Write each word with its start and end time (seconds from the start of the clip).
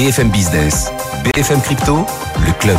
BFM 0.00 0.30
Business, 0.30 0.90
BFM 1.24 1.60
Crypto, 1.60 2.06
le 2.46 2.58
club. 2.58 2.78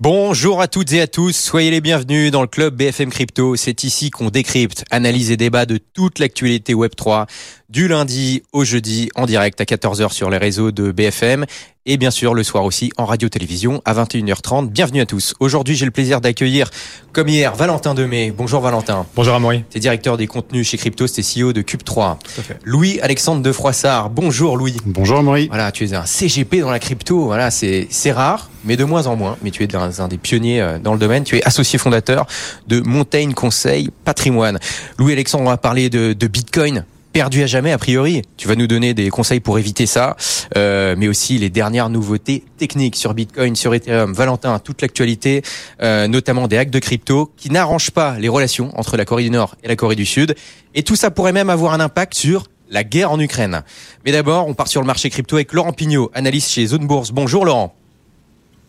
Bonjour 0.00 0.62
à 0.62 0.66
toutes 0.66 0.94
et 0.94 1.02
à 1.02 1.06
tous, 1.06 1.36
soyez 1.36 1.70
les 1.70 1.82
bienvenus 1.82 2.30
dans 2.30 2.40
le 2.40 2.46
club 2.46 2.74
BFM 2.74 3.10
Crypto. 3.10 3.54
C'est 3.54 3.84
ici 3.84 4.08
qu'on 4.08 4.30
décrypte, 4.30 4.86
analyse 4.90 5.30
et 5.30 5.36
débat 5.36 5.66
de 5.66 5.76
toute 5.76 6.18
l'actualité 6.18 6.72
Web3 6.72 7.26
du 7.68 7.86
lundi 7.86 8.42
au 8.54 8.64
jeudi 8.64 9.10
en 9.14 9.26
direct 9.26 9.60
à 9.60 9.64
14h 9.64 10.10
sur 10.10 10.30
les 10.30 10.38
réseaux 10.38 10.70
de 10.70 10.90
BFM 10.90 11.44
et 11.88 11.96
bien 11.96 12.10
sûr 12.10 12.34
le 12.34 12.44
soir 12.44 12.64
aussi 12.64 12.92
en 12.98 13.06
radio-télévision 13.06 13.80
à 13.86 13.94
21h30. 13.94 14.68
Bienvenue 14.68 15.00
à 15.00 15.06
tous. 15.06 15.34
Aujourd'hui, 15.40 15.74
j'ai 15.74 15.86
le 15.86 15.90
plaisir 15.90 16.20
d'accueillir, 16.20 16.70
comme 17.12 17.28
hier, 17.28 17.54
Valentin 17.54 17.94
Demey. 17.94 18.30
Bonjour 18.30 18.60
Valentin. 18.60 19.06
Bonjour 19.16 19.34
Amaury. 19.34 19.64
Tu 19.70 19.78
es 19.78 19.80
directeur 19.80 20.18
des 20.18 20.26
contenus 20.26 20.68
chez 20.68 20.76
Crypto, 20.76 21.06
c'est 21.06 21.22
CEO 21.22 21.54
de 21.54 21.62
Cube3. 21.62 22.18
Louis-Alexandre 22.62 23.42
de 23.42 23.50
Froissart. 23.52 24.10
Bonjour 24.10 24.58
Louis. 24.58 24.76
Bonjour 24.84 25.18
Amaury. 25.18 25.48
Voilà, 25.48 25.72
tu 25.72 25.86
es 25.86 25.94
un 25.94 26.04
CGP 26.04 26.60
dans 26.60 26.70
la 26.70 26.78
crypto. 26.78 27.24
Voilà, 27.24 27.50
c'est 27.50 27.86
c'est 27.88 28.12
rare, 28.12 28.50
mais 28.64 28.76
de 28.76 28.84
moins 28.84 29.06
en 29.06 29.16
moins. 29.16 29.38
Mais 29.42 29.50
tu 29.50 29.64
es 29.64 29.74
un, 29.74 29.90
un 29.98 30.08
des 30.08 30.18
pionniers 30.18 30.60
euh, 30.60 30.78
dans 30.78 30.92
le 30.92 30.98
domaine. 30.98 31.24
Tu 31.24 31.38
es 31.38 31.44
associé 31.44 31.78
fondateur 31.78 32.26
de 32.66 32.80
Montaigne 32.80 33.32
Conseil 33.32 33.88
Patrimoine. 34.04 34.58
Louis-Alexandre, 34.98 35.44
on 35.44 35.48
va 35.48 35.56
parler 35.56 35.88
de, 35.88 36.12
de 36.12 36.26
Bitcoin 36.26 36.84
perdu 37.18 37.42
à 37.42 37.46
jamais 37.46 37.72
a 37.72 37.78
priori. 37.78 38.22
Tu 38.36 38.46
vas 38.46 38.54
nous 38.54 38.68
donner 38.68 38.94
des 38.94 39.10
conseils 39.10 39.40
pour 39.40 39.58
éviter 39.58 39.86
ça, 39.86 40.16
euh, 40.56 40.94
mais 40.96 41.08
aussi 41.08 41.36
les 41.36 41.50
dernières 41.50 41.90
nouveautés 41.90 42.44
techniques 42.58 42.94
sur 42.94 43.12
Bitcoin, 43.12 43.56
sur 43.56 43.74
Ethereum. 43.74 44.12
Valentin, 44.12 44.60
toute 44.60 44.82
l'actualité, 44.82 45.42
euh, 45.82 46.06
notamment 46.06 46.46
des 46.46 46.56
hacks 46.56 46.70
de 46.70 46.78
crypto 46.78 47.32
qui 47.36 47.50
n'arrangent 47.50 47.90
pas 47.90 48.16
les 48.20 48.28
relations 48.28 48.70
entre 48.78 48.96
la 48.96 49.04
Corée 49.04 49.24
du 49.24 49.30
Nord 49.30 49.56
et 49.64 49.66
la 49.66 49.74
Corée 49.74 49.96
du 49.96 50.06
Sud. 50.06 50.36
Et 50.76 50.84
tout 50.84 50.94
ça 50.94 51.10
pourrait 51.10 51.32
même 51.32 51.50
avoir 51.50 51.72
un 51.72 51.80
impact 51.80 52.14
sur 52.14 52.44
la 52.70 52.84
guerre 52.84 53.10
en 53.10 53.18
Ukraine. 53.18 53.64
Mais 54.04 54.12
d'abord, 54.12 54.46
on 54.46 54.54
part 54.54 54.68
sur 54.68 54.80
le 54.80 54.86
marché 54.86 55.10
crypto 55.10 55.34
avec 55.34 55.52
Laurent 55.52 55.72
Pignot, 55.72 56.12
analyste 56.14 56.52
chez 56.52 56.66
Zone 56.66 56.86
Bourse. 56.86 57.10
Bonjour 57.10 57.44
Laurent. 57.44 57.74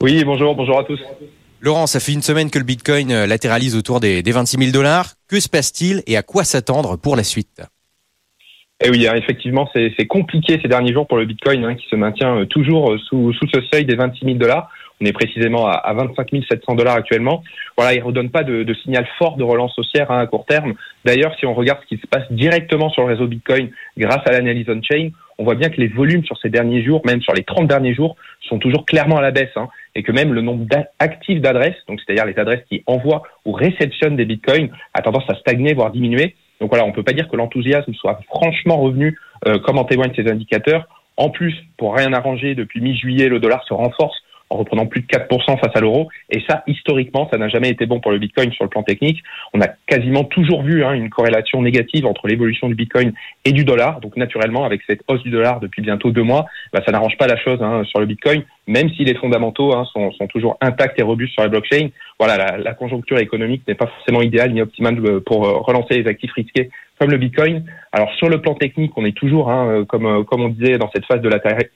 Oui, 0.01 0.23
bonjour, 0.23 0.55
bonjour 0.55 0.79
à 0.79 0.85
tous. 0.85 0.99
Laurent, 1.61 1.85
ça 1.85 1.99
fait 1.99 2.13
une 2.13 2.23
semaine 2.23 2.49
que 2.49 2.57
le 2.57 2.65
Bitcoin 2.65 3.11
euh, 3.11 3.27
latéralise 3.27 3.75
autour 3.75 3.99
des, 3.99 4.23
des 4.23 4.31
26 4.31 4.57
000 4.57 4.71
dollars. 4.71 5.13
Que 5.27 5.39
se 5.39 5.49
passe-t-il 5.49 6.01
et 6.07 6.17
à 6.17 6.23
quoi 6.23 6.43
s'attendre 6.43 6.97
pour 6.97 7.15
la 7.15 7.23
suite? 7.23 7.61
Eh 8.81 8.89
oui, 8.89 9.07
hein, 9.09 9.15
effectivement, 9.15 9.69
c'est 9.73 10.07
compliqué 10.07 10.57
ces 10.61 10.69
derniers 10.69 10.93
jours 10.93 11.05
pour 11.05 11.17
le 11.17 11.25
Bitcoin 11.25 11.65
hein, 11.65 11.75
qui 11.75 11.85
se 11.89 11.97
maintient 11.97 12.37
euh, 12.37 12.45
toujours 12.45 12.93
euh, 12.93 12.97
sous, 12.97 13.33
sous 13.33 13.45
ce 13.53 13.59
seuil 13.73 13.83
des 13.83 13.95
26 13.95 14.23
000 14.23 14.37
dollars. 14.37 14.69
On 15.01 15.05
est 15.05 15.11
précisément 15.11 15.67
à, 15.67 15.73
à 15.73 15.93
25 15.93 16.29
700 16.49 16.75
dollars 16.75 16.95
actuellement. 16.95 17.43
Voilà, 17.75 17.93
il 17.93 17.99
ne 17.99 18.05
redonne 18.05 18.29
pas 18.29 18.43
de, 18.43 18.73
signal 18.83 19.05
fort 19.17 19.35
de 19.35 19.43
relance 19.43 19.77
haussière 19.77 20.09
hein, 20.11 20.19
à 20.19 20.27
court 20.27 20.45
terme. 20.45 20.75
D'ailleurs, 21.03 21.35
si 21.37 21.45
on 21.45 21.53
regarde 21.53 21.79
ce 21.81 21.93
qui 21.93 22.01
se 22.01 22.07
passe 22.07 22.31
directement 22.31 22.89
sur 22.89 23.01
le 23.01 23.09
réseau 23.09 23.27
Bitcoin 23.27 23.69
grâce 23.97 24.25
à 24.25 24.31
l'analyse 24.31 24.69
on-chain, 24.69 25.09
on 25.37 25.43
voit 25.43 25.55
bien 25.55 25.69
que 25.69 25.79
les 25.81 25.87
volumes 25.87 26.23
sur 26.23 26.37
ces 26.37 26.49
derniers 26.49 26.83
jours, 26.83 27.01
même 27.05 27.21
sur 27.21 27.33
les 27.33 27.43
30 27.43 27.67
derniers 27.67 27.93
jours, 27.93 28.15
sont 28.47 28.59
toujours 28.59 28.85
clairement 28.85 29.17
à 29.17 29.21
la 29.21 29.31
baisse. 29.31 29.55
Et 29.95 30.03
que 30.03 30.13
même 30.13 30.33
le 30.33 30.41
nombre 30.41 30.65
actifs 30.99 31.41
d'adresses, 31.41 31.75
donc 31.89 31.99
c'est-à-dire 31.99 32.25
les 32.25 32.39
adresses 32.39 32.63
qui 32.69 32.83
envoient 32.85 33.23
ou 33.45 33.51
réceptionnent 33.51 34.15
des 34.15 34.25
bitcoins, 34.25 34.69
a 34.93 35.01
tendance 35.01 35.29
à 35.29 35.35
stagner, 35.35 35.73
voire 35.73 35.91
diminuer. 35.91 36.35
Donc 36.59 36.69
voilà, 36.69 36.85
on 36.85 36.91
peut 36.91 37.03
pas 37.03 37.13
dire 37.13 37.29
que 37.29 37.35
l'enthousiasme 37.35 37.93
soit 37.93 38.19
franchement 38.27 38.77
revenu, 38.77 39.17
euh, 39.47 39.59
comme 39.59 39.77
en 39.77 39.85
témoignent 39.85 40.13
ces 40.15 40.29
indicateurs. 40.29 40.87
En 41.17 41.29
plus, 41.29 41.55
pour 41.77 41.95
rien 41.95 42.13
arranger, 42.13 42.55
depuis 42.55 42.81
mi-juillet, 42.81 43.29
le 43.29 43.39
dollar 43.39 43.63
se 43.65 43.73
renforce 43.73 44.17
en 44.49 44.57
reprenant 44.57 44.85
plus 44.85 45.01
de 45.01 45.07
4% 45.07 45.59
face 45.59 45.75
à 45.75 45.79
l'euro. 45.79 46.09
Et 46.29 46.41
ça, 46.47 46.63
historiquement, 46.67 47.29
ça 47.31 47.37
n'a 47.37 47.49
jamais 47.49 47.69
été 47.69 47.85
bon 47.85 47.99
pour 47.99 48.11
le 48.11 48.17
Bitcoin 48.17 48.51
sur 48.51 48.63
le 48.63 48.69
plan 48.69 48.83
technique. 48.83 49.23
On 49.53 49.61
a 49.61 49.67
quasiment 49.87 50.23
toujours 50.23 50.63
vu 50.63 50.83
hein, 50.83 50.93
une 50.93 51.09
corrélation 51.09 51.61
négative 51.61 52.05
entre 52.05 52.27
l'évolution 52.27 52.67
du 52.67 52.75
Bitcoin 52.75 53.13
et 53.45 53.51
du 53.51 53.63
dollar. 53.63 53.99
Donc 53.99 54.17
naturellement, 54.17 54.65
avec 54.65 54.81
cette 54.87 55.01
hausse 55.07 55.23
du 55.23 55.29
dollar 55.29 55.59
depuis 55.59 55.81
bientôt 55.81 56.11
deux 56.11 56.23
mois, 56.23 56.45
bah, 56.73 56.81
ça 56.85 56.91
n'arrange 56.91 57.17
pas 57.17 57.27
la 57.27 57.37
chose 57.37 57.59
hein, 57.61 57.83
sur 57.85 57.99
le 57.99 58.05
Bitcoin, 58.05 58.43
même 58.67 58.89
si 58.91 59.03
les 59.03 59.15
fondamentaux 59.15 59.73
hein, 59.73 59.85
sont, 59.93 60.11
sont, 60.13 60.27
toujours 60.27 60.57
intacts 60.61 60.99
et 60.99 61.03
robustes 61.03 61.33
sur 61.33 61.43
les 61.43 61.49
blockchains. 61.49 61.89
Voilà, 62.19 62.37
la, 62.37 62.57
la 62.57 62.73
conjoncture 62.73 63.19
économique 63.19 63.63
n'est 63.67 63.75
pas 63.75 63.87
forcément 63.87 64.21
idéale 64.21 64.53
ni 64.53 64.61
optimale 64.61 64.99
euh, 65.05 65.19
pour 65.19 65.45
euh, 65.45 65.57
relancer 65.57 66.01
les 66.01 66.07
actifs 66.07 66.33
risqués 66.33 66.69
comme 66.99 67.11
le 67.11 67.17
Bitcoin. 67.17 67.63
Alors 67.91 68.11
sur 68.15 68.29
le 68.29 68.41
plan 68.41 68.55
technique, 68.55 68.91
on 68.97 69.05
est 69.05 69.15
toujours, 69.15 69.49
hein, 69.49 69.85
comme, 69.87 70.05
euh, 70.05 70.23
comme 70.23 70.41
on 70.41 70.49
disait, 70.49 70.77
dans 70.77 70.91
cette 70.93 71.05
phase 71.05 71.21
de 71.21 71.29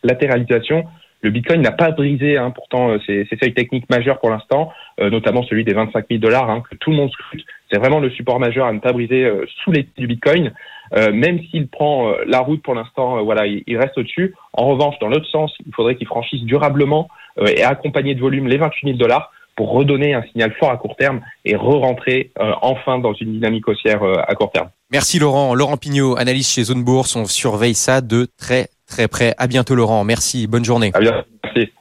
latéralisation. 0.04 0.84
Le 1.24 1.32
Bitcoin 1.32 1.62
n'a 1.62 1.72
pas 1.72 1.92
brisé 1.92 2.38
hein, 2.38 2.52
pourtant 2.52 2.92
euh, 2.92 3.00
ses, 3.08 3.26
ses, 3.30 3.38
seuils 3.38 3.54
techniques 3.54 3.90
majeurs 3.90 4.20
pour 4.20 4.30
l'instant, 4.30 4.72
euh, 5.00 5.10
notamment 5.10 5.44
celui 5.44 5.64
des 5.64 5.74
25 5.74 6.06
000 6.10 6.20
dollars 6.22 6.50
hein, 6.50 6.62
que 6.70 6.76
tout 6.76 6.92
le 6.92 6.98
monde 6.98 7.12
scrute. 7.12 7.46
C'est 7.74 7.80
vraiment 7.80 8.00
le 8.00 8.12
support 8.12 8.40
majeur 8.40 8.68
à 8.68 8.74
ne 8.74 8.80
pas 8.80 8.94
briser 8.94 9.26
euh, 9.26 9.46
sous 9.64 9.72
les 9.72 9.88
du 9.98 10.06
Bitcoin. 10.06 10.54
Euh, 10.96 11.12
même 11.12 11.40
s'il 11.50 11.68
prend 11.68 12.10
euh, 12.10 12.24
la 12.28 12.40
route 12.40 12.62
pour 12.62 12.76
l'instant, 12.76 13.24
voilà, 13.24 13.48
il, 13.48 13.64
il, 13.66 13.78
reste 13.78 13.98
au-dessus. 13.98 14.36
En 14.54 14.68
revanche, 14.68 14.96
dans 15.02 15.08
l'autre 15.08 15.28
sens, 15.28 15.52
il 15.66 15.74
faudrait 15.74 15.96
qu'il 15.96 16.06
franchisse 16.06 16.44
durablement 16.44 17.08
et 17.48 17.64
accompagné 17.64 18.14
de 18.14 18.20
volume 18.20 18.48
les 18.48 18.58
28 18.58 18.90
000 18.90 18.98
dollars 19.00 19.32
pour 19.56 19.72
redonner 19.72 20.14
un 20.14 20.22
signal 20.32 20.54
fort 20.60 20.70
à 20.70 20.78
court 20.78 20.96
terme 20.96 21.22
et 21.46 21.56
re-rentrer 21.56 22.32
enfin 22.62 23.00
dans 23.00 23.14
une 23.14 23.34
dynamique 23.34 23.68
haussière 23.68 24.04
à 24.04 24.36
court 24.36 24.52
terme. 24.52 24.70
Merci 24.92 25.18
Laurent. 25.18 25.56
Laurent 25.56 25.78
Pignot, 25.78 26.16
analyste 26.16 26.54
chez 26.54 26.64
Zone 26.64 26.84
Bourse. 26.84 27.16
On 27.16 27.26
surveille 27.26 27.74
ça 27.74 28.02
de 28.02 28.28
très 28.38 28.68
très 28.94 29.08
près. 29.08 29.34
À 29.40 29.48
bientôt 29.48 29.74
Laurent. 29.74 30.04
Merci. 30.04 30.46
Bonne 30.46 30.64
journée. 30.64 30.92
À 30.94 31.00
bientôt. 31.00 31.28
Merci. 31.44 31.72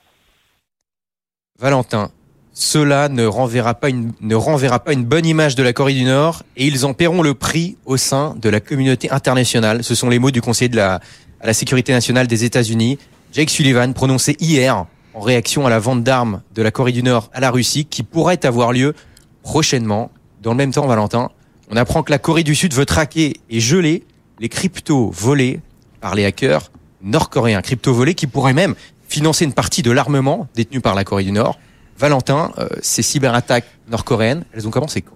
Valentin, 1.59 2.11
cela 2.55 3.11
ne 3.11 3.27
renverra 3.27 3.75
pas 3.75 3.91
une 3.91 4.13
ne 4.21 4.35
renverra 4.35 4.81
pas 4.81 4.95
une 4.95 5.05
bonne 5.05 5.27
image 5.27 5.55
de 5.55 5.63
la 5.63 5.75
Corée 5.75 5.93
du 5.93 6.05
Nord 6.05 6.43
et 6.57 6.67
ils 6.67 6.87
en 6.87 6.95
paieront 6.95 7.23
le 7.23 7.35
prix 7.35 7.77
au 7.85 7.99
sein 7.99 8.35
de 8.41 8.49
la 8.49 8.61
communauté 8.61 9.11
internationale. 9.11 9.85
Ce 9.85 9.95
sont 9.95 10.09
les 10.09 10.19
mots 10.19 10.31
du 10.31 10.41
conseiller 10.41 10.71
de 10.71 10.77
la 10.77 11.01
à 11.41 11.47
la 11.47 11.53
sécurité 11.53 11.93
nationale 11.93 12.29
des 12.29 12.45
États-Unis, 12.45 12.99
Jake 13.33 13.51
Sullivan, 13.51 13.93
prononcé 13.95 14.37
hier 14.39 14.87
en 15.13 15.21
réaction 15.21 15.67
à 15.67 15.71
la 15.71 15.81
vente 15.81 16.05
d'armes 16.05 16.41
de 16.55 16.63
la 16.63 16.71
Corée 16.71 16.93
du 16.93 17.03
Nord 17.03 17.31
à 17.35 17.41
la 17.41 17.51
Russie 17.51 17.85
qui 17.85 18.05
pourrait 18.05 18.47
avoir 18.47 18.73
lieu 18.73 18.95
prochainement. 19.43 20.11
Dans 20.41 20.53
le 20.53 20.57
même 20.57 20.73
temps, 20.73 20.87
Valentin, 20.87 21.31
on 21.69 21.77
apprend 21.77 22.03
que 22.05 22.11
la 22.11 22.19
Corée 22.19 22.45
du 22.45 22.55
Sud 22.55 22.73
veut 22.75 22.87
traquer 22.87 23.35
et 23.51 23.61
geler 23.61 24.05
les 24.39 24.49
cryptos 24.49 25.11
volés 25.11 25.61
par 26.01 26.15
les 26.15 26.25
hackers 26.25 26.71
nord-coréens, 27.03 27.63
crypto 27.63 27.93
volés 27.93 28.15
qui 28.15 28.27
pourraient 28.27 28.53
même 28.53 28.75
financer 29.09 29.45
une 29.45 29.53
partie 29.53 29.83
de 29.83 29.91
l'armement 29.91 30.49
détenu 30.55 30.81
par 30.81 30.95
la 30.95 31.05
Corée 31.05 31.25
du 31.25 31.33
Nord. 31.33 31.59
Valentin, 31.99 32.51
euh, 32.59 32.69
ces 32.81 33.03
cyberattaques 33.03 33.67
nord-coréennes, 33.89 34.45
elles 34.55 34.67
ont 34.67 34.71
commencé 34.71 35.03
quand? 35.03 35.15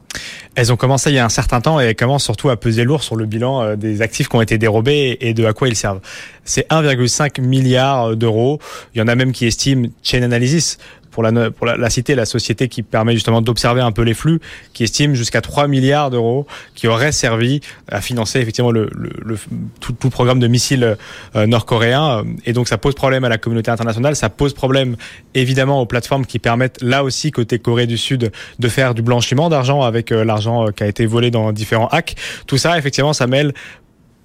Elles 0.55 0.73
ont 0.73 0.77
commencé 0.77 1.11
il 1.11 1.15
y 1.15 1.19
a 1.19 1.25
un 1.25 1.31
certain 1.31 1.61
temps 1.61 1.81
et 1.81 1.85
elles 1.85 1.97
commencent 1.97 2.25
surtout 2.25 2.49
à 2.51 2.57
peser 2.57 2.85
lourd 2.85 3.03
sur 3.03 3.17
le 3.17 3.27
bilan 3.27 3.63
euh, 3.63 3.77
des 3.77 4.03
actifs 4.03 4.29
qui 4.29 4.37
ont 4.37 4.43
été 4.43 4.59
dérobés 4.59 5.17
et 5.21 5.35
de 5.35 5.45
à 5.45 5.53
quoi 5.53 5.69
ils 5.69 5.77
servent. 5.77 6.01
C'est 6.45 6.69
1,5 6.69 7.41
milliard 7.41 8.17
d'euros. 8.17 8.61
Il 8.95 8.99
y 8.99 9.03
en 9.03 9.09
a 9.09 9.15
même 9.15 9.33
qui 9.33 9.47
estiment 9.47 9.89
Chain 10.03 10.23
Analysis 10.23 10.79
pour 11.17 11.23
la, 11.23 11.51
pour 11.51 11.65
la, 11.65 11.89
citer, 11.89 12.15
la 12.15 12.27
société 12.27 12.69
qui 12.69 12.83
permet 12.83 13.15
justement 13.15 13.41
d'observer 13.41 13.81
un 13.81 13.91
peu 13.91 14.03
les 14.03 14.13
flux, 14.13 14.39
qui 14.75 14.85
estime 14.85 15.15
jusqu'à 15.15 15.41
3 15.41 15.67
milliards 15.67 16.11
d'euros 16.11 16.47
qui 16.75 16.89
auraient 16.89 17.11
servi 17.11 17.63
à 17.89 18.03
financer 18.03 18.39
effectivement 18.39 18.71
le, 18.71 18.91
le, 18.93 19.39
tout, 19.81 19.95
programme 20.11 20.41
de 20.41 20.47
missiles 20.47 20.99
euh, 21.35 21.47
nord-coréens. 21.47 22.23
Et 22.45 22.53
donc 22.53 22.69
ça 22.69 22.77
pose 22.77 22.95
problème 22.95 23.25
à 23.25 23.31
la 23.31 23.39
communauté 23.39 23.71
internationale, 23.71 24.15
ça 24.15 24.29
pose 24.29 24.53
problème 24.53 24.97
évidemment 25.33 25.81
aux 25.81 25.87
plateformes 25.87 26.27
qui 26.27 26.39
permettent 26.39 26.83
là 26.83 27.03
aussi 27.03 27.31
côté 27.31 27.59
Corée 27.59 27.87
du 27.87 27.97
Sud 27.97 28.31
de 28.59 28.69
faire 28.69 28.93
du 28.93 29.01
blanchiment 29.01 29.49
d'argent 29.49 29.81
avec 29.81 30.13
euh, 30.13 30.23
l'argent 30.23 30.67
qui 30.67 30.85
a 30.85 30.87
été 30.87 31.07
volé 31.07 31.31
dans 31.31 31.51
différents 31.53 31.89
hacks. 31.89 32.15
Tout 32.47 32.59
ça 32.59 32.77
effectivement 32.77 33.15
ça 33.15 33.27
mêle 33.27 33.55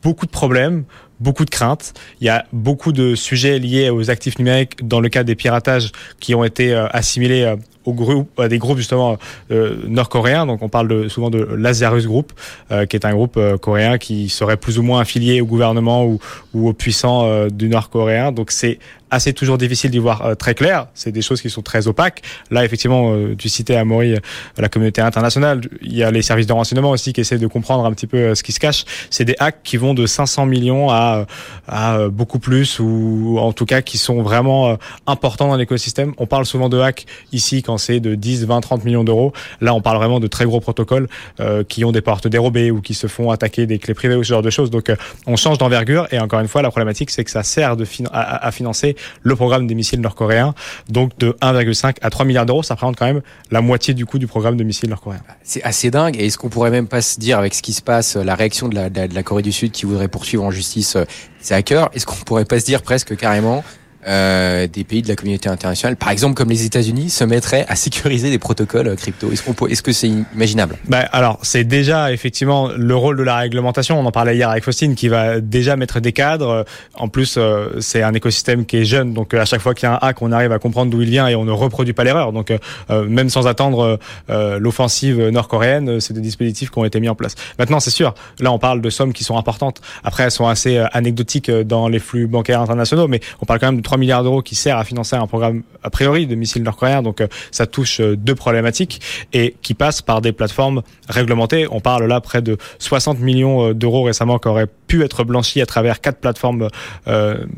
beaucoup 0.01 0.25
de 0.25 0.31
problèmes, 0.31 0.83
beaucoup 1.21 1.45
de 1.45 1.49
craintes. 1.49 1.93
Il 2.19 2.25
y 2.25 2.29
a 2.29 2.45
beaucoup 2.51 2.91
de 2.91 3.15
sujets 3.15 3.59
liés 3.59 3.89
aux 3.89 4.09
actifs 4.09 4.39
numériques 4.39 4.85
dans 4.85 4.99
le 4.99 5.09
cas 5.09 5.23
des 5.23 5.35
piratages 5.35 5.91
qui 6.19 6.35
ont 6.35 6.43
été 6.43 6.73
euh, 6.73 6.87
assimilés 6.87 7.43
euh, 7.43 7.55
au 7.85 7.93
groupe, 7.93 8.39
à 8.39 8.47
des 8.47 8.57
groupes 8.57 8.77
justement 8.77 9.17
euh, 9.51 9.77
nord-coréens. 9.87 10.45
Donc 10.45 10.61
on 10.61 10.69
parle 10.69 11.09
souvent 11.09 11.29
de 11.29 11.39
Lazarus 11.39 12.05
Group, 12.05 12.31
qui 12.69 12.95
est 12.95 13.05
un 13.05 13.13
groupe 13.13 13.39
coréen 13.59 13.97
qui 13.97 14.29
serait 14.29 14.57
plus 14.57 14.77
ou 14.77 14.83
moins 14.83 15.01
affilié 15.01 15.41
au 15.41 15.47
gouvernement 15.47 16.05
ou, 16.05 16.19
ou 16.53 16.69
aux 16.69 16.73
puissants 16.73 17.47
du 17.47 17.69
nord-coréen. 17.69 18.31
Donc 18.31 18.51
c'est 18.51 18.77
assez 19.11 19.33
toujours 19.33 19.57
difficile 19.57 19.91
d'y 19.91 19.99
voir 19.99 20.25
euh, 20.25 20.35
très 20.35 20.55
clair. 20.55 20.87
C'est 20.93 21.11
des 21.11 21.21
choses 21.21 21.41
qui 21.41 21.49
sont 21.49 21.61
très 21.61 21.87
opaques. 21.87 22.21
Là, 22.49 22.65
effectivement, 22.65 23.13
euh, 23.13 23.35
tu 23.37 23.49
citais 23.49 23.75
à 23.75 23.85
Maury 23.85 24.15
la 24.57 24.69
communauté 24.69 25.01
internationale. 25.01 25.61
Il 25.81 25.95
y 25.95 26.03
a 26.03 26.11
les 26.11 26.21
services 26.21 26.47
de 26.47 26.53
renseignement 26.53 26.91
aussi 26.91 27.13
qui 27.13 27.21
essaient 27.21 27.37
de 27.37 27.47
comprendre 27.47 27.85
un 27.85 27.91
petit 27.91 28.07
peu 28.07 28.33
ce 28.35 28.43
qui 28.43 28.51
se 28.51 28.59
cache. 28.59 28.85
C'est 29.09 29.25
des 29.25 29.35
hacks 29.39 29.61
qui 29.63 29.77
vont 29.77 29.93
de 29.93 30.05
500 30.05 30.45
millions 30.45 30.89
à, 30.89 31.25
à 31.67 32.07
beaucoup 32.09 32.39
plus 32.39 32.79
ou 32.79 33.37
en 33.39 33.53
tout 33.53 33.65
cas 33.65 33.81
qui 33.81 33.97
sont 33.97 34.21
vraiment 34.21 34.77
importants 35.07 35.47
dans 35.47 35.55
l'écosystème. 35.55 36.13
On 36.17 36.25
parle 36.25 36.45
souvent 36.45 36.69
de 36.69 36.79
hacks 36.79 37.05
ici 37.31 37.63
quand 37.63 37.77
c'est 37.77 37.99
de 37.99 38.15
10, 38.15 38.45
20, 38.45 38.61
30 38.61 38.85
millions 38.85 39.03
d'euros. 39.03 39.33
Là, 39.59 39.73
on 39.73 39.81
parle 39.81 39.97
vraiment 39.97 40.19
de 40.19 40.27
très 40.27 40.45
gros 40.45 40.59
protocoles 40.59 41.07
euh, 41.39 41.63
qui 41.63 41.83
ont 41.85 41.91
des 41.91 42.01
portes 42.01 42.27
dérobées 42.27 42.71
ou 42.71 42.81
qui 42.81 42.93
se 42.93 43.07
font 43.07 43.31
attaquer 43.31 43.65
des 43.65 43.79
clés 43.79 43.93
privées 43.93 44.15
ou 44.15 44.23
ce 44.23 44.29
genre 44.29 44.41
de 44.41 44.49
choses. 44.49 44.69
Donc, 44.69 44.89
euh, 44.89 44.95
on 45.27 45.35
change 45.35 45.57
d'envergure. 45.57 46.07
Et 46.11 46.19
encore 46.19 46.39
une 46.39 46.47
fois, 46.47 46.61
la 46.61 46.69
problématique, 46.69 47.09
c'est 47.09 47.23
que 47.23 47.31
ça 47.31 47.43
sert 47.43 47.77
de 47.77 47.85
fin 47.85 48.05
à, 48.11 48.47
à, 48.47 48.51
financer 48.51 48.95
le 49.21 49.35
programme 49.35 49.67
des 49.67 49.75
missiles 49.75 50.01
nord-coréens. 50.01 50.53
Donc 50.89 51.17
de 51.17 51.35
1,5 51.41 51.95
à 52.01 52.09
3 52.09 52.25
milliards 52.25 52.45
d'euros, 52.45 52.63
ça 52.63 52.75
représente 52.75 52.97
quand 52.97 53.05
même 53.05 53.21
la 53.51 53.61
moitié 53.61 53.93
du 53.93 54.05
coût 54.05 54.19
du 54.19 54.27
programme 54.27 54.57
de 54.57 54.63
missiles 54.63 54.89
nord-coréens. 54.89 55.21
C'est 55.43 55.63
assez 55.63 55.91
dingue. 55.91 56.17
Et 56.17 56.27
est-ce 56.27 56.37
qu'on 56.37 56.49
pourrait 56.49 56.71
même 56.71 56.87
pas 56.87 57.01
se 57.01 57.19
dire 57.19 57.39
avec 57.39 57.53
ce 57.53 57.61
qui 57.61 57.73
se 57.73 57.81
passe, 57.81 58.15
la 58.15 58.35
réaction 58.35 58.67
de 58.67 58.75
la, 58.75 59.23
Corée 59.23 59.43
du 59.43 59.51
Sud 59.51 59.71
qui 59.71 59.85
voudrait 59.85 60.07
poursuivre 60.07 60.43
en 60.43 60.51
justice 60.51 60.97
ses 61.39 61.53
hackers, 61.53 61.89
est-ce 61.93 62.05
qu'on 62.05 62.15
pourrait 62.15 62.45
pas 62.45 62.59
se 62.59 62.65
dire 62.65 62.81
presque 62.81 63.15
carrément 63.15 63.63
euh, 64.07 64.67
des 64.67 64.83
pays 64.83 65.03
de 65.03 65.07
la 65.07 65.15
communauté 65.15 65.47
internationale, 65.47 65.95
par 65.95 66.09
exemple 66.09 66.33
comme 66.33 66.49
les 66.49 66.65
États-Unis, 66.65 67.11
se 67.11 67.23
mettraient 67.23 67.65
à 67.67 67.75
sécuriser 67.75 68.31
des 68.31 68.39
protocoles 68.39 68.87
euh, 68.87 68.95
crypto 68.95 69.31
Est-ce 69.31 69.43
qu'on 69.43 69.67
est-ce 69.67 69.83
que 69.83 69.91
c'est 69.91 70.09
imaginable? 70.33 70.77
Bah, 70.87 71.05
alors 71.11 71.37
c'est 71.43 71.63
déjà 71.63 72.11
effectivement 72.11 72.69
le 72.75 72.95
rôle 72.95 73.17
de 73.17 73.23
la 73.23 73.37
réglementation. 73.37 73.99
On 73.99 74.05
en 74.05 74.11
parlait 74.11 74.35
hier 74.35 74.49
avec 74.49 74.63
Faustine, 74.63 74.95
qui 74.95 75.07
va 75.07 75.39
déjà 75.39 75.75
mettre 75.75 75.99
des 75.99 76.13
cadres. 76.13 76.65
En 76.95 77.09
plus, 77.09 77.35
euh, 77.37 77.79
c'est 77.79 78.01
un 78.01 78.13
écosystème 78.13 78.65
qui 78.65 78.77
est 78.77 78.85
jeune, 78.85 79.13
donc 79.13 79.35
à 79.35 79.45
chaque 79.45 79.61
fois 79.61 79.75
qu'il 79.75 79.87
y 79.87 79.91
a 79.91 79.95
un 79.95 79.99
hack, 80.01 80.21
on 80.21 80.31
arrive 80.31 80.51
à 80.51 80.57
comprendre 80.57 80.91
d'où 80.91 81.01
il 81.01 81.09
vient 81.09 81.27
et 81.27 81.35
on 81.35 81.45
ne 81.45 81.51
reproduit 81.51 81.93
pas 81.93 82.03
l'erreur. 82.03 82.33
Donc 82.33 82.51
même 82.89 83.29
sans 83.29 83.47
attendre 83.47 83.99
l'offensive 84.29 85.29
nord-coréenne, 85.29 85.99
c'est 85.99 86.13
des 86.13 86.21
dispositifs 86.21 86.71
qui 86.71 86.79
ont 86.79 86.85
été 86.85 86.99
mis 86.99 87.09
en 87.09 87.15
place. 87.15 87.35
Maintenant, 87.59 87.79
c'est 87.79 87.91
sûr, 87.91 88.13
là 88.39 88.51
on 88.51 88.59
parle 88.59 88.81
de 88.81 88.89
sommes 88.89 89.13
qui 89.13 89.23
sont 89.23 89.37
importantes. 89.37 89.81
Après, 90.03 90.23
elles 90.23 90.31
sont 90.31 90.47
assez 90.47 90.77
anecdotiques 90.91 91.51
dans 91.51 91.87
les 91.87 91.99
flux 91.99 92.27
bancaires 92.27 92.61
internationaux, 92.61 93.07
mais 93.07 93.19
on 93.41 93.45
parle 93.45 93.59
quand 93.59 93.67
même 93.67 93.77
de 93.77 93.81
3 93.91 93.97
milliards 93.97 94.23
d'euros 94.23 94.41
qui 94.41 94.55
sert 94.55 94.77
à 94.77 94.85
financer 94.85 95.17
un 95.17 95.27
programme 95.27 95.63
a 95.83 95.89
priori 95.89 96.25
de 96.25 96.35
missiles 96.35 96.63
nord-coréens. 96.63 97.01
Donc 97.01 97.19
euh, 97.19 97.27
ça 97.51 97.65
touche 97.65 97.99
euh, 97.99 98.15
deux 98.15 98.35
problématiques 98.35 99.01
et 99.33 99.53
qui 99.61 99.73
passe 99.73 100.01
par 100.01 100.21
des 100.21 100.31
plateformes 100.31 100.81
réglementées. 101.09 101.67
On 101.69 101.81
parle 101.81 102.05
là 102.05 102.21
près 102.21 102.41
de 102.41 102.57
60 102.79 103.19
millions 103.19 103.67
euh, 103.67 103.73
d'euros 103.73 104.03
récemment 104.03 104.39
qui 104.39 104.47
auraient 104.47 104.69
pu 104.87 105.03
être 105.03 105.25
blanchis 105.25 105.61
à 105.61 105.65
travers 105.65 106.01
quatre 106.01 106.19
plateformes 106.19 106.67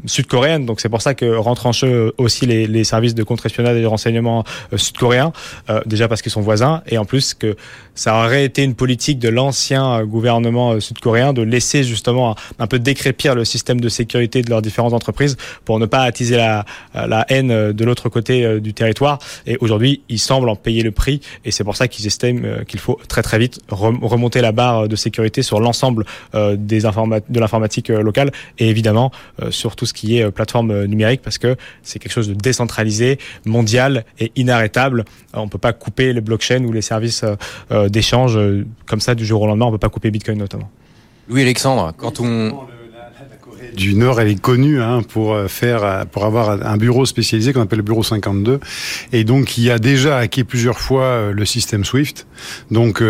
sud-coréennes. 0.05 0.67
Donc 0.67 0.81
c'est 0.81 0.89
pour 0.89 1.01
ça 1.01 1.15
que 1.15 1.25
rentrent 1.35 1.65
en 1.65 1.71
jeu 1.71 2.13
aussi 2.19 2.45
les, 2.45 2.83
services 2.83 3.15
de 3.15 3.23
contre-espionnage 3.23 3.75
et 3.75 3.81
de 3.81 3.87
renseignement 3.87 4.43
sud-coréens. 4.75 5.31
déjà 5.87 6.07
parce 6.07 6.21
qu'ils 6.21 6.31
sont 6.31 6.41
voisins 6.41 6.83
et 6.85 6.99
en 6.99 7.05
plus 7.05 7.33
que 7.33 7.55
ça 7.95 8.15
aurait 8.15 8.45
été 8.45 8.61
une 8.61 8.75
politique 8.75 9.17
de 9.17 9.29
l'ancien 9.29 10.03
gouvernement 10.03 10.79
sud-coréen 10.79 11.33
de 11.33 11.41
laisser 11.41 11.83
justement 11.83 12.35
un, 12.59 12.67
peu 12.67 12.77
décrépir 12.77 13.33
le 13.33 13.45
système 13.45 13.81
de 13.81 13.89
sécurité 13.89 14.43
de 14.43 14.51
leurs 14.51 14.61
différentes 14.61 14.93
entreprises 14.93 15.35
pour 15.65 15.79
ne 15.79 15.87
pas 15.87 16.03
attiser 16.03 16.22
la, 16.31 16.65
la 16.93 17.25
haine 17.29 17.71
de 17.71 17.85
l'autre 17.85 18.09
côté 18.09 18.45
euh, 18.45 18.59
du 18.59 18.73
territoire. 18.73 19.19
Et 19.45 19.57
aujourd'hui, 19.59 20.01
ils 20.09 20.19
semblent 20.19 20.49
en 20.49 20.55
payer 20.55 20.83
le 20.83 20.91
prix. 20.91 21.21
Et 21.45 21.51
c'est 21.51 21.63
pour 21.63 21.75
ça 21.75 21.87
qu'ils 21.87 22.07
estiment 22.07 22.41
euh, 22.43 22.63
qu'il 22.63 22.79
faut 22.79 22.99
très 23.07 23.21
très 23.21 23.39
vite 23.39 23.59
remonter 23.69 24.41
la 24.41 24.51
barre 24.51 24.87
de 24.87 24.95
sécurité 24.95 25.41
sur 25.41 25.59
l'ensemble 25.59 26.05
euh, 26.35 26.55
des 26.57 26.83
de 26.83 27.39
l'informatique 27.39 27.87
locale 27.89 28.31
et 28.59 28.69
évidemment 28.69 29.11
sur 29.49 29.75
tout 29.75 29.85
ce 29.85 29.93
qui 29.93 30.17
est 30.17 30.29
plateforme 30.31 30.85
numérique 30.85 31.21
parce 31.21 31.37
que 31.37 31.55
c'est 31.81 31.97
quelque 31.97 32.11
chose 32.11 32.27
de 32.27 32.33
décentralisé, 32.33 33.17
mondial 33.45 34.03
et 34.19 34.31
inarrêtable. 34.35 35.05
On 35.33 35.47
peut 35.47 35.57
pas 35.57 35.71
couper 35.71 36.11
les 36.11 36.21
blockchains 36.21 36.63
ou 36.65 36.71
les 36.73 36.81
services 36.81 37.23
d'échange 37.87 38.37
comme 38.85 38.99
ça 38.99 39.15
du 39.15 39.25
jour 39.25 39.41
au 39.41 39.47
lendemain. 39.47 39.65
On 39.65 39.71
peut 39.71 39.77
pas 39.77 39.89
couper 39.89 40.11
Bitcoin 40.11 40.37
notamment. 40.37 40.69
Louis 41.29 41.41
Alexandre, 41.41 41.93
quand 41.97 42.19
on 42.19 42.67
du 43.75 43.95
Nord, 43.95 44.21
elle 44.21 44.29
est 44.29 44.39
connue 44.39 44.81
hein, 44.81 45.01
pour 45.01 45.33
euh, 45.33 45.47
faire, 45.47 45.83
euh, 45.83 46.05
pour 46.05 46.25
avoir 46.25 46.65
un 46.65 46.77
bureau 46.77 47.05
spécialisé 47.05 47.53
qu'on 47.53 47.61
appelle 47.61 47.77
le 47.77 47.83
bureau 47.83 48.03
52, 48.03 48.59
et 49.11 49.23
donc 49.23 49.57
il 49.57 49.69
a 49.71 49.79
déjà 49.79 50.17
hacké 50.17 50.43
plusieurs 50.43 50.79
fois 50.79 51.03
euh, 51.03 51.33
le 51.33 51.45
système 51.45 51.83
Swift. 51.83 52.27
Donc, 52.71 53.01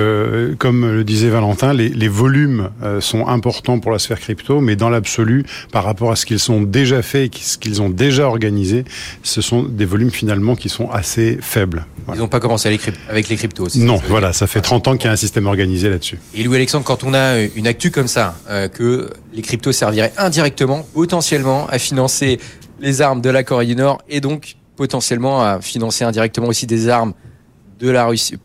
comme 0.60 0.92
le 0.92 1.04
disait 1.04 1.30
Valentin, 1.30 1.74
les, 1.74 1.90
les 1.90 2.08
volumes 2.08 2.70
sont 3.00 3.28
importants 3.28 3.80
pour 3.80 3.92
la 3.92 3.98
sphère 3.98 4.20
crypto, 4.20 4.62
mais 4.62 4.76
dans 4.76 4.90
l'absolu, 4.90 5.44
par 5.72 5.84
rapport 5.84 6.12
à 6.12 6.16
ce 6.16 6.28
qu'ils 6.28 6.52
ont 6.52 6.62
déjà 6.62 7.02
fait 7.02 7.26
et 7.26 7.32
ce 7.34 7.58
qu'ils 7.58 7.82
ont 7.82 7.90
déjà 7.90 8.28
organisé, 8.28 8.86
ce 9.24 9.42
sont 9.42 9.64
des 9.64 9.86
volumes 9.86 10.12
finalement 10.12 10.56
qui 10.56 10.70
sont 10.70 10.90
assez 10.92 11.40
faibles. 11.42 11.86
Ils 12.14 12.20
n'ont 12.20 12.28
pas 12.28 12.40
commencé 12.40 12.68
avec 13.10 13.30
les 13.30 13.36
cryptos. 13.36 13.70
Non, 13.76 14.00
voilà, 14.08 14.34
ça 14.34 14.46
fait 14.46 14.62
30 14.62 14.88
ans 14.88 14.98
qu'il 14.98 15.06
y 15.06 15.10
a 15.10 15.14
un 15.14 15.18
système 15.18 15.48
organisé 15.48 15.90
là-dessus. 15.90 16.20
Et 16.36 16.44
Louis 16.44 16.58
Alexandre, 16.58 16.86
quand 16.86 17.04
on 17.04 17.16
a 17.16 17.40
une 17.56 17.66
actu 17.66 17.90
comme 17.90 18.08
ça, 18.08 18.36
que 18.74 19.10
les 19.34 19.42
cryptos 19.42 19.72
serviraient 19.72 20.14
indirectement, 20.18 20.86
potentiellement, 20.94 21.68
à 21.68 21.80
financer 21.80 22.40
les 22.80 23.02
armes 23.02 23.22
de 23.22 23.30
la 23.30 23.44
Corée 23.44 23.66
du 23.66 23.76
Nord 23.76 24.02
et 24.10 24.22
donc 24.22 24.56
potentiellement 24.76 25.42
à 25.42 25.62
financer 25.62 26.04
indirectement 26.04 26.48
aussi 26.48 26.68
des 26.68 26.90
armes 26.90 27.14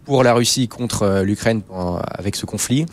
pour 0.04 0.24
la 0.24 0.32
Russie 0.32 0.68
contre 0.68 1.02
euh, 1.02 1.22
l'Ukraine 1.22 1.62
avec 2.10 2.34
ce 2.34 2.44
conflit. 2.44 2.86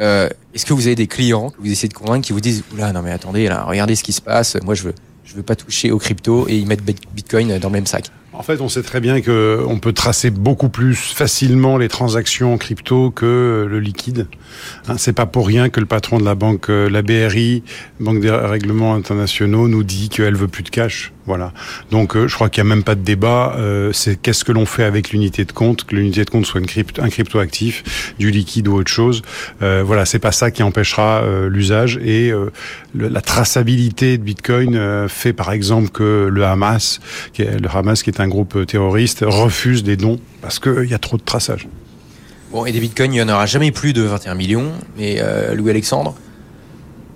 Euh, 0.00 0.28
Est-ce 0.54 0.64
que 0.64 0.72
vous 0.72 0.86
avez 0.86 0.94
des 0.94 1.08
clients 1.08 1.50
que 1.50 1.56
vous 1.58 1.70
essayez 1.70 1.88
de 1.88 1.94
convaincre 1.94 2.26
qui 2.26 2.32
vous 2.32 2.40
disent 2.40 2.62
oula 2.72 2.92
non 2.92 3.02
mais 3.02 3.10
attendez 3.10 3.48
là 3.48 3.64
regardez 3.64 3.96
ce 3.96 4.04
qui 4.04 4.12
se 4.12 4.20
passe 4.20 4.56
moi 4.62 4.74
je 4.74 4.84
veux 4.84 4.94
je 5.24 5.34
veux 5.34 5.42
pas 5.42 5.56
toucher 5.56 5.90
aux 5.90 5.98
crypto 5.98 6.46
et 6.48 6.56
ils 6.56 6.66
mettent 6.66 6.84
Bitcoin 6.84 7.58
dans 7.58 7.68
le 7.68 7.72
même 7.72 7.86
sac? 7.86 8.10
En 8.38 8.44
fait, 8.44 8.60
on 8.60 8.68
sait 8.68 8.84
très 8.84 9.00
bien 9.00 9.20
que 9.20 9.64
on 9.66 9.80
peut 9.80 9.92
tracer 9.92 10.30
beaucoup 10.30 10.68
plus 10.68 10.94
facilement 10.94 11.76
les 11.76 11.88
transactions 11.88 12.54
en 12.54 12.56
crypto 12.56 13.10
que 13.10 13.66
le 13.68 13.80
liquide. 13.80 14.28
Hein, 14.86 14.94
c'est 14.96 15.12
pas 15.12 15.26
pour 15.26 15.46
rien 15.46 15.70
que 15.70 15.80
le 15.80 15.86
patron 15.86 16.18
de 16.18 16.24
la 16.24 16.36
banque, 16.36 16.70
euh, 16.70 16.88
la 16.88 17.02
BRI, 17.02 17.64
Banque 18.00 18.20
des 18.20 18.30
règlements 18.30 18.94
internationaux, 18.94 19.66
nous 19.66 19.82
dit 19.82 20.08
qu'elle 20.08 20.36
veut 20.36 20.46
plus 20.46 20.62
de 20.62 20.70
cash. 20.70 21.12
Voilà. 21.26 21.52
Donc, 21.90 22.16
euh, 22.16 22.26
je 22.26 22.34
crois 22.34 22.48
qu'il 22.48 22.62
y 22.62 22.66
a 22.66 22.68
même 22.68 22.84
pas 22.84 22.94
de 22.94 23.02
débat. 23.02 23.54
Euh, 23.58 23.92
c'est 23.92 24.16
qu'est-ce 24.16 24.44
que 24.44 24.52
l'on 24.52 24.64
fait 24.66 24.84
avec 24.84 25.10
l'unité 25.10 25.44
de 25.44 25.52
compte, 25.52 25.84
que 25.84 25.94
l'unité 25.94 26.24
de 26.24 26.30
compte 26.30 26.46
soit 26.46 26.60
une 26.60 26.66
crypto, 26.66 27.02
un 27.02 27.10
crypto 27.10 27.38
actif, 27.38 28.14
du 28.18 28.30
liquide 28.30 28.68
ou 28.68 28.74
autre 28.74 28.90
chose. 28.90 29.22
Voilà, 29.60 30.06
c'est 30.06 30.18
pas 30.18 30.32
ça 30.32 30.50
qui 30.50 30.62
empêchera 30.62 31.22
l'usage 31.48 31.98
et 31.98 32.32
la 32.94 33.20
traçabilité 33.20 34.16
de 34.16 34.22
Bitcoin 34.22 35.08
fait 35.08 35.32
par 35.32 35.52
exemple 35.52 35.90
que 35.90 36.28
le 36.30 36.44
Hamas, 36.44 37.00
le 37.38 37.68
Hamas 37.68 38.02
qui 38.02 38.10
est 38.10 38.20
un 38.20 38.27
groupe 38.28 38.66
terroriste, 38.66 39.24
refuse 39.26 39.82
des 39.82 39.96
dons 39.96 40.18
parce 40.40 40.58
qu'il 40.58 40.88
y 40.88 40.94
a 40.94 40.98
trop 40.98 41.16
de 41.16 41.22
traçage. 41.22 41.68
Bon, 42.52 42.64
et 42.64 42.72
des 42.72 42.80
bitcoins, 42.80 43.12
il 43.12 43.16
n'y 43.16 43.22
en 43.22 43.28
aura 43.28 43.46
jamais 43.46 43.72
plus 43.72 43.92
de 43.92 44.02
21 44.02 44.34
millions. 44.34 44.72
Mais 44.96 45.22
Louis 45.54 45.70
Alexandre, 45.70 46.14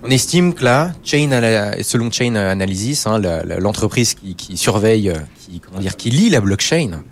on 0.03 0.09
estime 0.09 0.53
que 0.53 0.63
là, 0.63 0.91
Chain, 1.03 1.29
selon 1.81 2.11
Chain 2.11 2.35
Analysis, 2.35 3.07
hein, 3.07 3.19
l'entreprise 3.59 4.13
qui, 4.13 4.57
surveille, 4.57 5.11
qui, 5.39 5.59
comment 5.59 5.79
dire, 5.79 5.95
qui 5.95 6.11
lit 6.11 6.29
la 6.29 6.41
blockchain, 6.41 7.03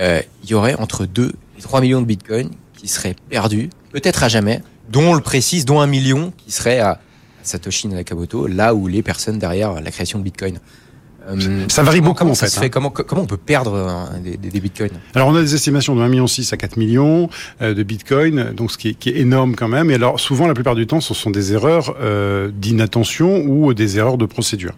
euh, 0.00 0.20
il 0.42 0.50
y 0.50 0.54
aurait 0.54 0.74
entre 0.74 1.06
2 1.06 1.32
et 1.58 1.62
3 1.62 1.80
millions 1.80 2.00
de 2.00 2.06
bitcoins 2.06 2.50
qui 2.76 2.88
seraient 2.88 3.14
perdus, 3.28 3.70
peut-être 3.92 4.24
à 4.24 4.28
jamais, 4.28 4.60
dont 4.90 5.10
on 5.10 5.14
le 5.14 5.20
précise, 5.20 5.64
dont 5.64 5.80
un 5.80 5.86
million 5.86 6.32
qui 6.36 6.50
serait 6.50 6.80
à 6.80 7.00
Satoshi 7.42 7.88
Nakamoto, 7.88 8.46
là 8.46 8.74
où 8.74 8.88
les 8.88 9.02
personnes 9.02 9.38
derrière 9.38 9.80
la 9.80 9.90
création 9.90 10.18
de 10.18 10.24
bitcoin. 10.24 10.58
Euh, 11.28 11.64
ça 11.68 11.82
varie 11.82 12.00
beaucoup 12.00 12.28
en 12.28 12.34
fait. 12.34 12.58
Hein. 12.58 12.68
comment, 12.68 12.90
comment 12.90 13.22
on 13.22 13.26
peut 13.26 13.36
perdre 13.36 14.08
des, 14.22 14.36
des, 14.36 14.60
bitcoins? 14.60 14.90
Alors 15.14 15.28
on 15.28 15.34
a 15.34 15.40
des 15.40 15.54
estimations 15.54 15.94
de 15.94 16.02
1,6 16.02 16.08
million 16.10 16.26
à 16.52 16.56
4 16.56 16.76
millions 16.76 17.28
euh, 17.62 17.74
de 17.74 17.82
bitcoins, 17.82 18.52
donc 18.52 18.70
ce 18.70 18.78
qui 18.78 18.88
est, 18.88 18.94
qui 18.94 19.10
est, 19.10 19.18
énorme 19.18 19.54
quand 19.54 19.68
même. 19.68 19.90
Et 19.90 19.94
alors 19.94 20.20
souvent, 20.20 20.46
la 20.46 20.54
plupart 20.54 20.74
du 20.74 20.86
temps, 20.86 21.00
ce 21.00 21.14
sont 21.14 21.30
des 21.30 21.52
erreurs 21.52 21.94
euh, 22.00 22.50
d'inattention 22.52 23.44
ou 23.46 23.74
des 23.74 23.98
erreurs 23.98 24.18
de 24.18 24.26
procédure. 24.26 24.74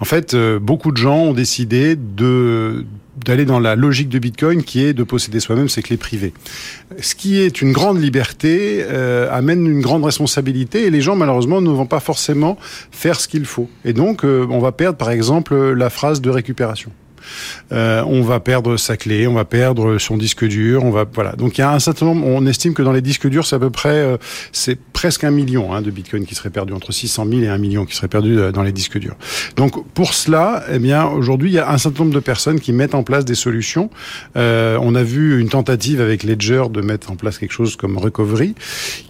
En 0.00 0.04
fait, 0.04 0.34
euh, 0.34 0.58
beaucoup 0.58 0.92
de 0.92 0.96
gens 0.96 1.18
ont 1.18 1.32
décidé 1.32 1.96
de 1.96 2.84
d'aller 3.24 3.44
dans 3.44 3.58
la 3.58 3.76
logique 3.76 4.08
de 4.08 4.18
Bitcoin 4.18 4.62
qui 4.62 4.84
est 4.84 4.92
de 4.92 5.02
posséder 5.02 5.40
soi-même 5.40 5.68
ses 5.68 5.82
clés 5.82 5.96
privées. 5.96 6.32
Ce 7.00 7.14
qui 7.14 7.40
est 7.40 7.62
une 7.62 7.72
grande 7.72 8.00
liberté 8.00 8.80
euh, 8.82 9.28
amène 9.30 9.66
une 9.66 9.80
grande 9.80 10.04
responsabilité 10.04 10.84
et 10.86 10.90
les 10.90 11.00
gens 11.00 11.16
malheureusement 11.16 11.60
ne 11.60 11.70
vont 11.70 11.86
pas 11.86 12.00
forcément 12.00 12.58
faire 12.90 13.20
ce 13.20 13.28
qu'il 13.28 13.44
faut. 13.44 13.68
Et 13.84 13.92
donc 13.92 14.24
euh, 14.24 14.46
on 14.50 14.58
va 14.58 14.72
perdre 14.72 14.98
par 14.98 15.10
exemple 15.10 15.54
la 15.54 15.90
phrase 15.90 16.20
de 16.20 16.30
récupération. 16.30 16.92
Euh, 17.72 18.02
on 18.06 18.22
va 18.22 18.40
perdre 18.40 18.76
sa 18.76 18.96
clé, 18.96 19.26
on 19.26 19.34
va 19.34 19.44
perdre 19.44 19.98
son 19.98 20.16
disque 20.16 20.44
dur, 20.44 20.84
on 20.84 20.90
va 20.90 21.04
voilà. 21.12 21.32
Donc 21.32 21.58
il 21.58 21.60
y 21.60 21.64
a 21.64 21.72
un 21.72 21.78
certain 21.78 22.06
nombre. 22.06 22.26
On 22.26 22.46
estime 22.46 22.74
que 22.74 22.82
dans 22.82 22.92
les 22.92 23.00
disques 23.00 23.28
durs, 23.28 23.46
c'est 23.46 23.56
à 23.56 23.58
peu 23.58 23.70
près, 23.70 23.88
euh, 23.88 24.16
c'est 24.52 24.78
presque 24.78 25.24
un 25.24 25.30
million 25.30 25.74
hein, 25.74 25.82
de 25.82 25.90
bitcoins 25.90 26.26
qui 26.26 26.34
seraient 26.34 26.50
perdus 26.50 26.72
entre 26.72 26.92
600 26.92 27.26
000 27.28 27.42
et 27.42 27.48
un 27.48 27.58
million 27.58 27.84
qui 27.84 27.94
seraient 27.94 28.08
perdus 28.08 28.38
euh, 28.38 28.52
dans 28.52 28.62
les 28.62 28.72
disques 28.72 28.98
durs. 28.98 29.16
Donc 29.56 29.86
pour 29.92 30.14
cela, 30.14 30.64
eh 30.72 30.78
bien 30.78 31.06
aujourd'hui, 31.06 31.50
il 31.50 31.54
y 31.54 31.58
a 31.58 31.70
un 31.70 31.78
certain 31.78 32.04
nombre 32.04 32.14
de 32.14 32.20
personnes 32.20 32.60
qui 32.60 32.72
mettent 32.72 32.94
en 32.94 33.02
place 33.02 33.24
des 33.24 33.34
solutions. 33.34 33.90
on 34.34 34.94
a 34.94 35.02
vu 35.02 35.40
une 35.40 35.48
tentative 35.48 36.00
avec 36.00 36.22
Ledger 36.22 36.64
de 36.70 36.80
mettre 36.80 37.10
en 37.10 37.16
place 37.16 37.38
quelque 37.38 37.52
chose 37.52 37.76
comme 37.76 37.98
Recovery, 37.98 38.54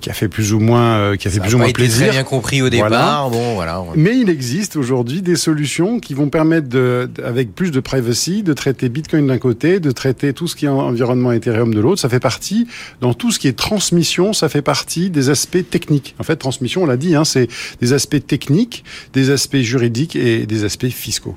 qui 0.00 0.10
a 0.10 0.12
fait 0.12 0.28
plus 0.28 0.52
ou 0.52 0.60
moins, 0.60 1.16
qui 1.16 1.28
a 1.28 1.30
fait 1.30 1.40
plus 1.40 1.54
ou 1.54 1.58
moins 1.58 1.70
plaisir. 1.70 2.06
Très 2.06 2.16
bien 2.16 2.24
compris 2.24 2.62
au 2.62 2.68
départ. 2.68 3.30
Bon, 3.30 3.54
voilà. 3.54 3.82
Mais 3.94 4.16
il 4.18 4.30
existe 4.30 4.76
aujourd'hui 4.76 5.22
des 5.22 5.36
solutions 5.36 6.00
qui 6.00 6.14
vont 6.14 6.28
permettre 6.28 6.68
de, 6.68 7.10
avec 7.24 7.54
plus 7.54 7.70
de 7.70 7.80
privacy 7.80 8.05
de 8.06 8.52
traiter 8.52 8.88
Bitcoin 8.88 9.26
d'un 9.26 9.38
côté, 9.38 9.80
de 9.80 9.90
traiter 9.90 10.32
tout 10.32 10.46
ce 10.48 10.56
qui 10.56 10.66
est 10.66 10.68
environnement 10.68 11.32
Ethereum 11.32 11.74
de 11.74 11.80
l'autre. 11.80 12.00
Ça 12.00 12.08
fait 12.08 12.20
partie, 12.20 12.66
dans 13.00 13.14
tout 13.14 13.32
ce 13.32 13.38
qui 13.38 13.48
est 13.48 13.56
transmission, 13.56 14.32
ça 14.32 14.48
fait 14.48 14.62
partie 14.62 15.10
des 15.10 15.28
aspects 15.28 15.68
techniques. 15.68 16.14
En 16.18 16.22
fait, 16.22 16.36
transmission, 16.36 16.84
on 16.84 16.86
l'a 16.86 16.96
dit, 16.96 17.14
hein, 17.14 17.24
c'est 17.24 17.48
des 17.80 17.92
aspects 17.92 18.24
techniques, 18.24 18.84
des 19.12 19.30
aspects 19.30 19.56
juridiques 19.56 20.16
et 20.16 20.46
des 20.46 20.64
aspects 20.64 20.88
fiscaux. 20.88 21.36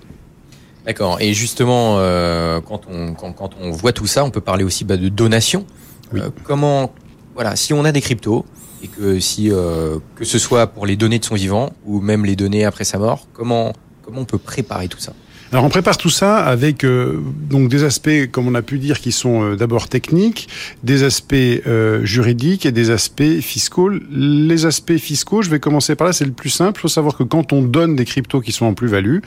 D'accord. 0.85 1.17
Et 1.19 1.33
justement, 1.33 1.95
euh, 1.97 2.61
quand, 2.61 2.81
on, 2.89 3.13
quand, 3.13 3.51
on 3.59 3.71
voit 3.71 3.91
tout 3.91 4.07
ça, 4.07 4.23
on 4.23 4.31
peut 4.31 4.41
parler 4.41 4.63
aussi 4.63 4.85
bah, 4.85 4.97
de 4.97 5.09
donation. 5.09 5.65
Euh, 6.13 6.29
comment, 6.43 6.93
voilà, 7.35 7.55
si 7.55 7.73
on 7.73 7.83
a 7.85 7.91
des 7.91 8.01
cryptos 8.01 8.45
et 8.83 8.88
que 8.88 9.19
si 9.19 9.51
euh, 9.51 9.97
que 10.15 10.25
ce 10.25 10.39
soit 10.39 10.67
pour 10.67 10.85
les 10.85 10.95
données 10.95 11.19
de 11.19 11.25
son 11.25 11.35
vivant 11.35 11.71
ou 11.85 11.99
même 11.99 12.25
les 12.25 12.35
données 12.35 12.65
après 12.65 12.85
sa 12.85 12.97
mort, 12.97 13.27
comment 13.33 13.73
comment 14.01 14.21
on 14.21 14.25
peut 14.25 14.38
préparer 14.39 14.88
tout 14.88 14.99
ça? 14.99 15.13
Alors 15.51 15.65
on 15.65 15.69
prépare 15.69 15.97
tout 15.97 16.11
ça 16.11 16.37
avec 16.37 16.83
euh, 16.83 17.19
donc 17.49 17.69
des 17.69 17.83
aspects, 17.83 18.29
comme 18.31 18.47
on 18.47 18.53
a 18.53 18.61
pu 18.61 18.77
dire, 18.77 18.99
qui 18.99 19.11
sont 19.11 19.41
euh, 19.43 19.55
d'abord 19.55 19.89
techniques, 19.89 20.47
des 20.83 21.01
aspects 21.01 21.33
euh, 21.33 22.05
juridiques 22.05 22.67
et 22.67 22.71
des 22.71 22.91
aspects 22.91 23.39
fiscaux. 23.41 23.89
Les 24.11 24.67
aspects 24.67 24.97
fiscaux, 24.97 25.41
je 25.41 25.49
vais 25.49 25.59
commencer 25.59 25.95
par 25.95 26.05
là, 26.05 26.13
c'est 26.13 26.25
le 26.25 26.33
plus 26.33 26.51
simple. 26.51 26.77
Il 26.77 26.81
faut 26.81 26.87
savoir 26.87 27.17
que 27.17 27.23
quand 27.23 27.51
on 27.51 27.63
donne 27.63 27.95
des 27.95 28.05
cryptos 28.05 28.41
qui 28.41 28.51
sont 28.51 28.67
en 28.67 28.75
plus-value, 28.75 29.19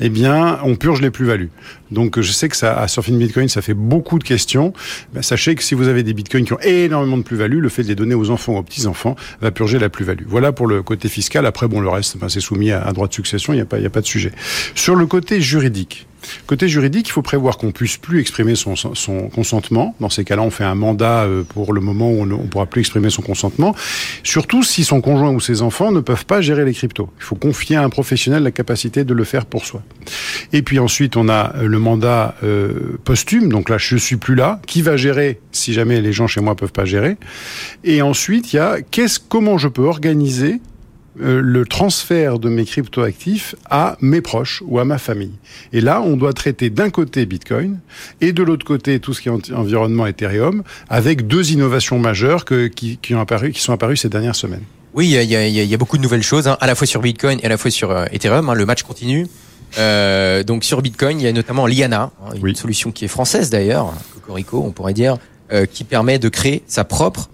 eh 0.00 0.08
bien, 0.08 0.58
on 0.64 0.76
purge 0.76 1.02
les 1.02 1.10
plus-values. 1.10 1.50
Donc 1.90 2.18
je 2.20 2.32
sais 2.32 2.48
que 2.48 2.56
ça, 2.56 2.78
à 2.78 2.88
Surfing 2.88 3.18
Bitcoin, 3.18 3.48
ça 3.48 3.60
fait 3.60 3.74
beaucoup 3.74 4.18
de 4.18 4.24
questions. 4.24 4.72
Ben, 5.12 5.22
sachez 5.22 5.54
que 5.56 5.62
si 5.62 5.74
vous 5.74 5.88
avez 5.88 6.02
des 6.02 6.14
bitcoins 6.14 6.46
qui 6.46 6.54
ont 6.54 6.60
énormément 6.60 7.18
de 7.18 7.22
plus-value, 7.22 7.58
le 7.58 7.68
fait 7.68 7.82
de 7.82 7.88
les 7.88 7.94
donner 7.94 8.14
aux 8.14 8.30
enfants 8.30 8.54
ou 8.54 8.56
aux 8.56 8.62
petits-enfants 8.62 9.14
va 9.42 9.50
purger 9.50 9.78
la 9.78 9.90
plus-value. 9.90 10.24
Voilà 10.26 10.52
pour 10.52 10.66
le 10.66 10.82
côté 10.82 11.08
fiscal. 11.10 11.44
Après, 11.44 11.68
bon, 11.68 11.80
le 11.80 11.90
reste, 11.90 12.16
ben, 12.16 12.30
c'est 12.30 12.40
soumis 12.40 12.72
à, 12.72 12.82
à 12.82 12.92
droit 12.92 13.08
de 13.08 13.12
succession, 13.12 13.52
il 13.52 13.56
n'y 13.56 13.62
a, 13.62 13.66
pas, 13.66 13.78
y 13.78 13.86
a 13.86 13.90
pas 13.90 14.00
de 14.00 14.06
sujet. 14.06 14.32
Sur 14.74 14.96
le 14.96 15.04
côté 15.06 15.42
juridique, 15.42 15.65
Côté 16.46 16.68
juridique, 16.68 17.08
il 17.08 17.12
faut 17.12 17.22
prévoir 17.22 17.56
qu'on 17.56 17.70
puisse 17.70 17.96
plus 17.96 18.20
exprimer 18.20 18.54
son, 18.56 18.74
consentement. 19.34 19.94
Dans 20.00 20.10
ces 20.10 20.24
cas-là, 20.24 20.42
on 20.42 20.50
fait 20.50 20.64
un 20.64 20.74
mandat 20.74 21.24
euh, 21.24 21.44
pour 21.44 21.72
le 21.72 21.80
moment 21.80 22.10
où 22.10 22.22
on 22.22 22.26
ne 22.26 22.36
pourra 22.36 22.66
plus 22.66 22.80
exprimer 22.80 23.10
son 23.10 23.22
consentement. 23.22 23.74
Surtout 24.22 24.62
si 24.62 24.84
son 24.84 25.00
conjoint 25.00 25.30
ou 25.30 25.40
ses 25.40 25.62
enfants 25.62 25.92
ne 25.92 26.00
peuvent 26.00 26.26
pas 26.26 26.40
gérer 26.40 26.64
les 26.64 26.72
cryptos. 26.72 27.08
Il 27.18 27.24
faut 27.24 27.36
confier 27.36 27.76
à 27.76 27.82
un 27.82 27.90
professionnel 27.90 28.42
la 28.42 28.50
capacité 28.50 29.04
de 29.04 29.14
le 29.14 29.24
faire 29.24 29.46
pour 29.46 29.64
soi. 29.64 29.82
Et 30.52 30.62
puis 30.62 30.78
ensuite, 30.78 31.16
on 31.16 31.28
a 31.28 31.54
euh, 31.56 31.66
le 31.66 31.78
mandat 31.78 32.34
euh, 32.42 32.98
posthume. 33.04 33.48
Donc 33.48 33.68
là, 33.68 33.78
je 33.78 33.96
suis 33.96 34.16
plus 34.16 34.34
là. 34.34 34.60
Qui 34.66 34.82
va 34.82 34.96
gérer 34.96 35.40
si 35.52 35.72
jamais 35.72 36.00
les 36.00 36.12
gens 36.12 36.26
chez 36.26 36.40
moi 36.40 36.54
peuvent 36.54 36.72
pas 36.72 36.84
gérer? 36.84 37.16
Et 37.84 38.02
ensuite, 38.02 38.52
il 38.52 38.56
y 38.56 38.58
a 38.58 38.78
comment 39.28 39.58
je 39.58 39.68
peux 39.68 39.84
organiser 39.84 40.60
euh, 41.20 41.40
le 41.40 41.64
transfert 41.64 42.38
de 42.38 42.50
mes 42.50 42.66
cryptoactifs 42.66 43.54
à 43.70 43.96
mes 44.02 44.20
proches 44.20 44.62
ou 44.66 44.78
à 44.78 44.84
ma 44.84 44.98
famille. 44.98 45.32
Et 45.72 45.80
là, 45.80 46.02
on 46.02 46.16
doit 46.16 46.34
traiter 46.34 46.68
d'un 46.68 46.90
côté 46.90 47.24
Bitcoin 47.24 47.78
et 48.20 48.32
de 48.32 48.42
l'autre 48.42 48.66
côté 48.66 49.00
tout 49.00 49.14
ce 49.14 49.22
qui 49.22 49.28
est 49.30 49.52
environnement 49.52 50.06
Ethereum, 50.06 50.62
avec 50.90 51.26
deux 51.26 51.52
innovations 51.52 51.98
majeures 51.98 52.44
que, 52.44 52.66
qui, 52.66 52.98
qui, 52.98 53.14
ont 53.14 53.20
apparu, 53.20 53.52
qui 53.52 53.60
sont 53.60 53.72
apparues 53.72 53.96
ces 53.96 54.10
dernières 54.10 54.36
semaines. 54.36 54.64
Oui, 54.92 55.06
il 55.06 55.12
y 55.12 55.16
a, 55.16 55.22
y, 55.22 55.36
a, 55.36 55.48
y 55.48 55.74
a, 55.74 55.78
beaucoup 55.78 55.96
de 55.96 56.02
nouvelles 56.02 56.22
choses, 56.22 56.48
hein, 56.48 56.58
à 56.60 56.66
la 56.66 56.74
fois 56.74 56.86
sur 56.86 57.00
Bitcoin 57.00 57.38
et 57.42 57.46
à 57.46 57.48
la 57.48 57.56
fois 57.56 57.70
sur 57.70 57.90
euh, 57.90 58.04
Ethereum. 58.12 58.50
Hein, 58.50 58.54
le 58.54 58.66
match 58.66 58.82
continue. 58.82 59.26
Euh, 59.78 60.42
donc 60.42 60.64
sur 60.64 60.82
Bitcoin, 60.82 61.18
il 61.18 61.24
y 61.24 61.28
a 61.28 61.32
notamment 61.32 61.66
Liana, 61.66 62.10
hein, 62.22 62.34
une 62.34 62.42
oui. 62.42 62.56
solution 62.56 62.92
qui 62.92 63.06
est 63.06 63.08
française 63.08 63.48
d'ailleurs, 63.48 63.94
Cocorico, 64.14 64.62
on 64.66 64.70
pourrait 64.70 64.94
dire, 64.94 65.16
qui 65.72 65.84
permet 65.84 66.18
de 66.18 66.28
créer 66.28 66.64
sa 66.66 66.82
propre 66.82 67.30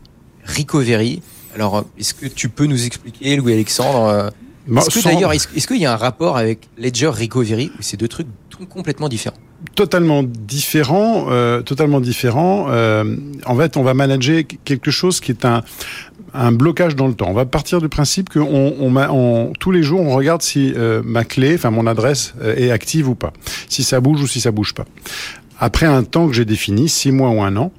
recovery 0.46 1.22
alors, 1.54 1.84
est-ce 1.98 2.14
que 2.14 2.26
tu 2.26 2.48
peux 2.48 2.66
nous 2.66 2.86
expliquer, 2.86 3.36
Louis-Alexandre 3.36 4.04
euh, 4.06 4.78
Est-ce 4.78 5.00
que 5.00 5.04
d'ailleurs, 5.04 5.32
est-ce 5.32 5.66
qu'il 5.66 5.78
y 5.78 5.86
a 5.86 5.92
un 5.92 5.96
rapport 5.96 6.36
avec 6.36 6.68
Ledger 6.78 7.08
Recovery 7.08 7.70
ou 7.78 7.82
ces 7.82 7.96
deux 7.96 8.08
trucs 8.08 8.26
complètement 8.68 9.08
différents 9.08 9.36
Totalement 9.74 10.22
différent, 10.24 11.26
euh, 11.30 11.62
totalement 11.62 12.00
différent. 12.00 12.66
Euh, 12.68 13.16
en 13.46 13.56
fait, 13.56 13.76
on 13.76 13.82
va 13.82 13.94
manager 13.94 14.42
quelque 14.64 14.90
chose 14.90 15.20
qui 15.20 15.30
est 15.30 15.44
un, 15.44 15.62
un 16.34 16.52
blocage 16.52 16.96
dans 16.96 17.06
le 17.06 17.14
temps. 17.14 17.28
On 17.28 17.34
va 17.34 17.44
partir 17.44 17.80
du 17.80 17.88
principe 17.88 18.28
que 18.28 18.38
on, 18.38 18.74
on, 18.80 18.96
on, 18.96 19.52
tous 19.58 19.70
les 19.70 19.82
jours, 19.82 20.00
on 20.00 20.14
regarde 20.14 20.42
si 20.42 20.72
euh, 20.76 21.02
ma 21.04 21.24
clé, 21.24 21.54
enfin 21.54 21.70
mon 21.70 21.86
adresse, 21.86 22.34
euh, 22.42 22.56
est 22.56 22.70
active 22.70 23.08
ou 23.08 23.14
pas, 23.14 23.32
si 23.68 23.84
ça 23.84 24.00
bouge 24.00 24.22
ou 24.22 24.26
si 24.26 24.40
ça 24.40 24.50
bouge 24.50 24.74
pas. 24.74 24.84
Après 25.64 25.86
un 25.86 26.02
temps 26.02 26.26
que 26.26 26.32
j'ai 26.32 26.44
défini, 26.44 26.88
six 26.88 27.12
mois 27.12 27.30
ou 27.30 27.40
un 27.40 27.56
an, 27.56 27.72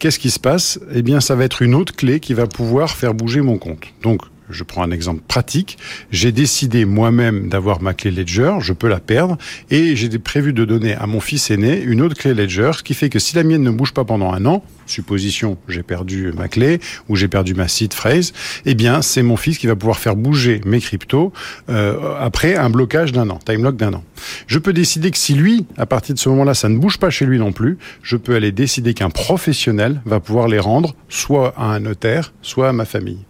qu'est-ce 0.00 0.18
qui 0.18 0.32
se 0.32 0.40
passe? 0.40 0.80
Eh 0.92 1.02
bien, 1.02 1.20
ça 1.20 1.36
va 1.36 1.44
être 1.44 1.62
une 1.62 1.76
autre 1.76 1.94
clé 1.94 2.18
qui 2.18 2.34
va 2.34 2.48
pouvoir 2.48 2.90
faire 2.90 3.14
bouger 3.14 3.40
mon 3.40 3.56
compte. 3.56 3.84
Donc, 4.02 4.22
je 4.50 4.64
prends 4.64 4.82
un 4.82 4.90
exemple 4.90 5.22
pratique. 5.26 5.78
J'ai 6.10 6.32
décidé 6.32 6.84
moi-même 6.84 7.48
d'avoir 7.48 7.82
ma 7.82 7.94
clé 7.94 8.10
Ledger, 8.10 8.54
je 8.60 8.72
peux 8.72 8.88
la 8.88 9.00
perdre, 9.00 9.36
et 9.70 9.96
j'ai 9.96 10.08
prévu 10.18 10.52
de 10.52 10.64
donner 10.64 10.94
à 10.94 11.06
mon 11.06 11.20
fils 11.20 11.50
aîné 11.50 11.80
une 11.80 12.02
autre 12.02 12.16
clé 12.16 12.34
Ledger, 12.34 12.72
ce 12.78 12.82
qui 12.82 12.94
fait 12.94 13.08
que 13.08 13.18
si 13.18 13.36
la 13.36 13.42
mienne 13.42 13.62
ne 13.62 13.70
bouge 13.70 13.92
pas 13.92 14.04
pendant 14.04 14.32
un 14.32 14.44
an, 14.46 14.64
supposition 14.86 15.56
j'ai 15.68 15.82
perdu 15.82 16.32
ma 16.36 16.48
clé 16.48 16.80
ou 17.08 17.16
j'ai 17.16 17.28
perdu 17.28 17.54
ma 17.54 17.68
seed 17.68 17.94
phrase, 17.94 18.32
eh 18.66 18.74
bien 18.74 19.02
c'est 19.02 19.22
mon 19.22 19.36
fils 19.36 19.58
qui 19.58 19.66
va 19.66 19.76
pouvoir 19.76 19.98
faire 19.98 20.16
bouger 20.16 20.60
mes 20.64 20.80
cryptos 20.80 21.32
euh, 21.68 22.16
après 22.18 22.56
un 22.56 22.70
blocage 22.70 23.12
d'un 23.12 23.30
an, 23.30 23.38
time 23.44 23.62
lock 23.62 23.76
d'un 23.76 23.94
an. 23.94 24.04
Je 24.46 24.58
peux 24.58 24.72
décider 24.72 25.10
que 25.10 25.18
si 25.18 25.34
lui, 25.34 25.66
à 25.76 25.86
partir 25.86 26.14
de 26.14 26.20
ce 26.20 26.28
moment-là, 26.28 26.54
ça 26.54 26.68
ne 26.68 26.78
bouge 26.78 26.98
pas 26.98 27.10
chez 27.10 27.26
lui 27.26 27.38
non 27.38 27.52
plus, 27.52 27.78
je 28.02 28.16
peux 28.16 28.34
aller 28.34 28.52
décider 28.52 28.94
qu'un 28.94 29.10
professionnel 29.10 30.00
va 30.04 30.20
pouvoir 30.20 30.48
les 30.48 30.58
rendre 30.58 30.94
soit 31.08 31.54
à 31.56 31.64
un 31.64 31.80
notaire, 31.80 32.32
soit 32.42 32.68
à 32.68 32.72
ma 32.72 32.84
famille. 32.84 33.24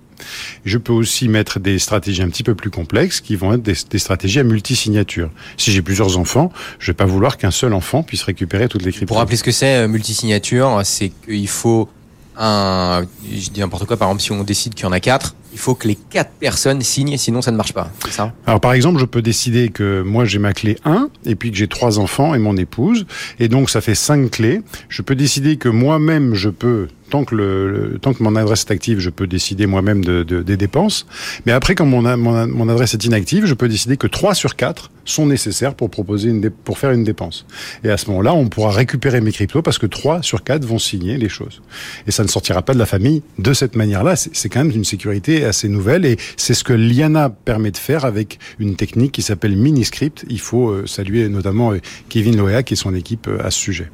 Je 0.65 0.79
peux 0.79 0.93
aussi 0.93 1.29
mettre 1.29 1.61
des 1.61 1.79
stratégies 1.79 2.23
un 2.23 2.29
petit 2.29 2.43
peu 2.43 2.55
plus 2.55 2.71
complexes 2.71 3.21
qui 3.21 3.37
vont 3.37 3.55
être 3.55 3.63
des, 3.63 3.99
stratégies 3.99 4.41
à 4.41 4.45
multisignature. 4.45 5.31
Si 5.57 5.73
j'ai 5.73 5.83
plusieurs 5.83 6.19
enfants, 6.19 6.53
je 6.79 6.89
vais 6.89 6.97
pas 6.97 7.05
vouloir 7.07 7.37
qu'un 7.37 7.51
seul 7.51 7.73
enfant 7.73 8.03
puisse 8.03 8.23
récupérer 8.23 8.69
toutes 8.69 8.83
les 8.83 8.93
cryptos. 8.93 9.07
Pour 9.07 9.19
rappeler 9.19 9.37
ce 9.37 9.45
que 9.45 9.53
c'est, 9.53 9.77
euh, 9.77 9.89
multisignature, 9.89 10.81
c'est 10.85 11.11
qu'il 11.25 11.49
faut 11.49 11.89
un, 12.37 13.05
je 13.31 13.51
dis 13.51 13.61
n'importe 13.61 13.85
quoi, 13.85 13.97
par 13.97 14.09
exemple, 14.09 14.23
si 14.23 14.33
on 14.33 14.43
décide 14.43 14.75
qu'il 14.75 14.85
y 14.85 14.89
en 14.89 14.93
a 14.93 15.01
quatre, 15.01 15.35
il 15.53 15.59
faut 15.59 15.75
que 15.75 15.89
les 15.89 15.97
quatre 15.97 16.33
personnes 16.33 16.83
signent, 16.83 17.17
sinon 17.17 17.43
ça 17.43 17.51
ne 17.51 17.57
marche 17.57 17.73
pas. 17.73 17.91
Ça 18.11 18.33
Alors 18.47 18.61
par 18.61 18.73
exemple, 18.73 18.99
je 19.01 19.05
peux 19.05 19.23
décider 19.23 19.71
que 19.71 20.03
moi 20.03 20.25
j'ai 20.25 20.39
ma 20.39 20.53
clé 20.53 20.77
1 20.85 21.11
et 21.27 21.35
puis 21.35 21.51
que 21.51 21.57
j'ai 21.57 21.69
trois 21.69 21.99
enfants 21.99 22.35
et 22.35 22.39
mon 22.39 22.57
épouse 22.57 23.07
et 23.39 23.49
donc 23.49 23.71
ça 23.71 23.81
fait 23.81 23.95
cinq 23.95 24.31
clés. 24.31 24.63
Je 24.89 25.03
peux 25.03 25.15
décider 25.15 25.57
que 25.57 25.69
moi-même 25.69 26.35
je 26.35 26.49
peux 26.49 26.89
tant 27.11 27.25
que 27.25 27.99
tant 28.01 28.15
que 28.15 28.23
mon 28.23 28.37
adresse 28.37 28.65
est 28.69 28.73
active, 28.73 29.01
je 29.01 29.11
peux 29.11 29.27
décider 29.27 29.67
moi-même 29.67 30.03
de, 30.03 30.23
de, 30.23 30.43
des 30.43 30.57
dépenses. 30.57 31.07
Mais 31.45 31.53
après, 31.53 31.75
quand 31.75 31.85
mon, 31.85 32.07
adresse 32.07 32.95
est 32.95 33.05
inactive, 33.05 33.45
je 33.45 33.55
peux 33.55 33.69
décider 33.69 33.97
que 33.97 34.07
3 34.07 34.35
sur 34.35 34.57
4 34.57 34.91
sont 35.05 35.27
nécessaires 35.27 35.75
pour 35.75 35.91
proposer 35.91 36.33
pour 36.65 36.79
faire 36.79 36.93
une 36.93 37.05
dépense. 37.05 37.45
Et 37.85 37.91
à 37.91 37.97
ce 37.97 38.07
moment-là, 38.11 38.33
on 38.33 38.49
pourra 38.49 38.71
récupérer 38.71 39.21
mes 39.21 39.33
cryptos 39.33 39.63
parce 39.63 39.79
que 39.79 39.87
3 39.87 40.23
sur 40.23 40.45
4 40.45 40.65
vont 40.65 40.79
signer 40.79 41.19
les 41.19 41.29
choses. 41.29 41.61
Et 42.07 42.13
ça 42.13 42.23
ne 42.23 42.29
sortira 42.29 42.63
pas 42.63 42.75
de 42.75 42.79
la 42.79 42.87
famille 42.87 43.23
de 43.39 43.53
cette 43.53 43.77
manière-là. 43.77 44.15
C'est 44.17 44.49
quand 44.49 44.65
même 44.65 44.75
une 44.75 44.85
sécurité 44.85 45.40
assez 45.45 45.69
nouvelle 45.69 46.05
et 46.05 46.17
c'est 46.37 46.55
ce 46.55 46.65
que 46.65 46.73
Liana 46.73 47.31
permet 47.31 47.71
de 47.71 47.77
faire 47.77 48.05
avec 48.05 48.39
une 48.59 48.77
technique 48.77 49.13
qui 49.13 49.23
s'appelle 49.23 49.57
Miniscript. 49.57 50.25
Il 50.29 50.41
faut 50.41 50.71
euh, 50.71 50.87
saluer 50.87 51.29
notamment 51.29 51.73
euh, 51.73 51.79
Kevin 52.09 52.37
Loéac 52.37 52.73
et 52.73 52.77
son 52.77 52.95
équipe 52.95 53.29
euh, 53.29 53.45
à 53.45 53.51
ce 53.51 53.59
sujet. 53.59 53.91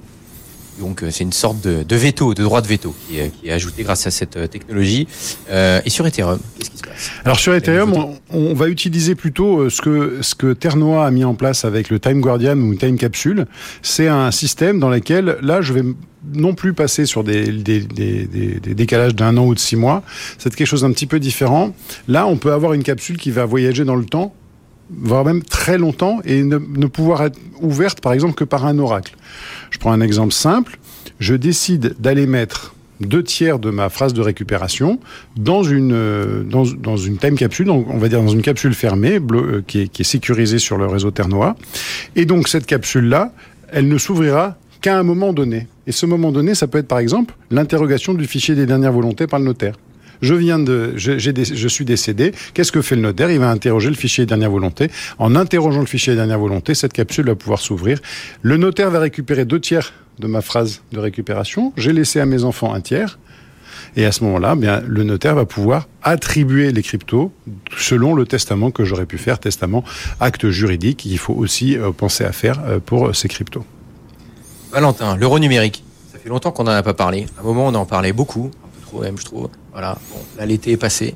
Donc 0.81 1.03
c'est 1.11 1.25
une 1.25 1.33
sorte 1.33 1.61
de, 1.63 1.83
de, 1.83 1.97
veto, 1.97 2.35
de 2.35 2.43
droit 2.43 2.61
de 2.61 2.67
veto 2.67 2.95
qui 3.09 3.19
est, 3.19 3.31
qui 3.31 3.49
est, 3.49 3.53
ajouté 3.53 3.83
grâce 3.83 4.07
à 4.07 4.11
cette 4.11 4.51
technologie. 4.51 5.07
Euh, 5.51 5.81
et 5.85 5.91
sur 5.91 6.07
Ethereum, 6.07 6.39
qu'est-ce 6.59 6.71
qui 6.71 6.79
se 6.79 6.83
passe? 6.83 7.11
Alors 7.25 7.39
sur 7.39 7.55
Ethereum, 7.55 7.93
on, 7.95 8.19
on, 8.31 8.55
va 8.55 8.69
utiliser 8.69 9.15
plutôt 9.15 9.69
ce 9.71 9.81
que 9.81 10.19
ce 10.23 10.35
que 10.35 10.53
Ternoa 10.53 11.07
a 11.07 11.11
mis 11.11 11.25
en 11.25 11.35
place 11.35 11.65
avec 11.65 11.91
le 11.91 11.99
Time 11.99 12.21
Guardian 12.21 12.57
ou 12.59 12.73
une 12.73 12.79
Time 12.79 12.99
Capsule. 12.99 13.47
C'est 13.83 14.09
un 14.09 14.31
système 14.31 14.79
dans 14.81 14.91
lequel 14.91 15.39
là 15.43 15.61
je 15.61 15.73
vais 15.73 15.83
non 16.35 16.55
plus 16.55 16.75
passer 16.75 17.07
sur 17.07 17.25
des, 17.25 17.47
des, 17.47 17.81
des, 17.81 18.27
des 18.27 18.75
décalages 18.75 19.15
d'un 19.15 19.37
an 19.37 19.47
ou 19.47 19.55
de 19.55 19.59
six 19.59 19.77
mois. 19.77 20.03
C'est 20.39 20.55
quelque 20.55 20.67
chose 20.67 20.83
d'un 20.83 20.93
petit 20.93 21.07
peu 21.07 21.21
différent. 21.21 21.75
Là, 22.09 22.27
on 22.27 22.37
peut 22.37 22.53
avoir 22.53 22.73
une 22.73 22.83
capsule 22.83 23.17
qui 23.17 23.31
va 23.31 23.45
voyager 23.45 23.85
dans 23.85 23.97
le 23.97 24.05
temps 24.05 24.35
voire 24.91 25.25
même 25.25 25.43
très 25.43 25.79
longtemps, 25.79 26.21
et 26.25 26.43
ne, 26.43 26.59
ne, 26.59 26.87
pouvoir 26.87 27.23
être 27.25 27.39
ouverte, 27.61 28.01
par 28.01 28.13
exemple, 28.13 28.35
que 28.35 28.45
par 28.45 28.67
un 28.67 28.79
oracle. 28.79 29.17
Je 29.71 29.79
prends 29.79 29.93
un 29.93 30.01
exemple 30.01 30.33
simple. 30.33 30.79
Je 31.19 31.35
décide 31.35 31.97
d'aller 31.99 32.27
mettre 32.27 32.75
deux 33.01 33.23
tiers 33.23 33.59
de 33.59 33.71
ma 33.71 33.89
phrase 33.89 34.15
de 34.15 34.21
récupération 34.21 34.99
dans 35.37 35.63
une, 35.63 36.45
dans, 36.49 36.65
dans 36.65 36.97
une 36.97 37.19
time 37.19 37.37
capsule, 37.37 37.71
on 37.71 37.99
va 37.99 38.09
dire 38.09 38.23
dans 38.23 38.29
une 38.29 38.43
capsule 38.43 38.75
fermée, 38.75 39.19
bleu, 39.19 39.63
qui, 39.67 39.83
est, 39.83 39.89
qui 39.89 40.03
est 40.03 40.05
sécurisée 40.05 40.59
sur 40.59 40.79
le 40.79 40.87
réseau 40.87 41.11
Ternois. 41.11 41.57
Et 42.15 42.25
donc 42.25 42.49
cette 42.49 42.67
capsule-là, 42.67 43.33
elle 43.71 43.89
ne 43.89 43.99
s'ouvrira 43.99 44.57
qu'à 44.81 44.99
un 44.99 45.03
moment 45.03 45.33
donné. 45.33 45.67
Et 45.87 45.93
ce 45.93 46.07
moment 46.07 46.33
donné, 46.33 46.55
ça 46.55 46.67
peut 46.67 46.79
être 46.79 46.89
par 46.89 46.99
exemple 46.99 47.35
l'interrogation 47.51 48.15
du 48.15 48.27
fichier 48.27 48.55
des 48.55 48.67
dernières 48.67 48.93
volontés 48.93 49.27
par 49.27 49.39
le 49.39 49.45
notaire 49.45 49.77
je 50.21 50.35
viens 50.35 50.59
de, 50.59 50.93
je, 50.97 51.19
je 51.19 51.69
suis 51.69 51.85
décédé. 51.85 52.33
Qu'est-ce 52.55 52.73
que 52.73 52.83
fait 52.83 52.97
le 52.97 53.03
notaire? 53.03 53.31
Il 53.31 53.39
va 53.39 53.51
interroger 53.51 53.89
le 53.89 53.97
fichier 53.97 54.27
dernière 54.27 54.51
volonté. 54.51 54.91
En 55.19 55.35
interrogeant 55.35 55.81
le 55.81 55.87
fichier 55.87 56.15
dernière 56.15 56.39
volonté, 56.39 56.75
cette 56.75 56.93
capsule 56.93 57.27
va 57.27 57.35
pouvoir 57.35 57.61
s'ouvrir. 57.61 58.01
Le 58.43 58.57
notaire 58.57 58.91
va 58.91 59.01
récupérer 59.01 59.45
deux 59.45 59.61
tiers 59.61 59.93
de 60.19 60.27
ma 60.27 60.41
phrase 60.41 60.83
de 60.93 60.99
récupération. 60.99 61.73
J'ai 61.77 61.93
laissé 61.93 62.21
à 62.21 62.27
mes 62.27 62.45
enfants 62.45 62.73
un 62.73 62.81
tiers. 62.81 63.19
Et 63.99 64.05
à 64.05 64.13
ce 64.13 64.25
moment-là, 64.25 64.57
bien, 64.57 64.83
le 64.87 65.05
notaire 65.05 65.35
va 65.35 65.47
pouvoir 65.47 65.89
attribuer 66.03 66.71
les 66.71 66.83
cryptos 66.83 67.33
selon 67.79 68.15
le 68.15 68.27
testament 68.27 68.71
que 68.71 68.85
j'aurais 68.85 69.07
pu 69.07 69.17
faire, 69.17 69.39
testament, 69.39 69.85
acte 70.21 70.51
juridique. 70.51 71.07
Il 71.07 71.19
faut 71.19 71.33
aussi 71.33 71.79
euh, 71.79 71.93
penser 71.93 72.25
à 72.25 72.33
faire 72.33 72.61
euh, 72.67 72.79
pour 72.79 73.15
ces 73.17 73.29
cryptos. 73.29 73.65
Valentin, 74.71 75.17
l'euro 75.17 75.39
numérique. 75.39 75.83
Ça 76.13 76.19
fait 76.19 76.29
longtemps 76.29 76.51
qu'on 76.51 76.65
n'en 76.65 76.73
a 76.73 76.83
pas 76.83 76.93
parlé. 76.93 77.27
À 77.39 77.41
un 77.41 77.45
moment, 77.45 77.67
on 77.69 77.75
en 77.75 77.87
parlait 77.87 78.13
beaucoup, 78.13 78.51
un 78.65 78.69
peu 78.69 78.87
trop 78.87 79.01
même, 79.01 79.19
je 79.19 79.25
trouve. 79.25 79.49
Voilà, 79.77 79.99
bon, 80.09 80.17
là 80.39 80.47
l'été 80.47 80.71
est 80.73 80.77
passé, 80.79 81.15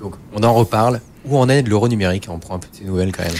donc 0.00 0.14
on 0.32 0.42
en 0.42 0.54
reparle. 0.54 1.02
Où 1.26 1.36
en 1.36 1.46
est 1.50 1.62
de 1.62 1.68
l'euro 1.68 1.88
numérique? 1.88 2.26
On 2.30 2.38
prend 2.38 2.54
un 2.54 2.58
peu 2.58 2.68
de 2.80 2.86
nouvelles 2.86 3.12
quand 3.12 3.22
même. 3.22 3.34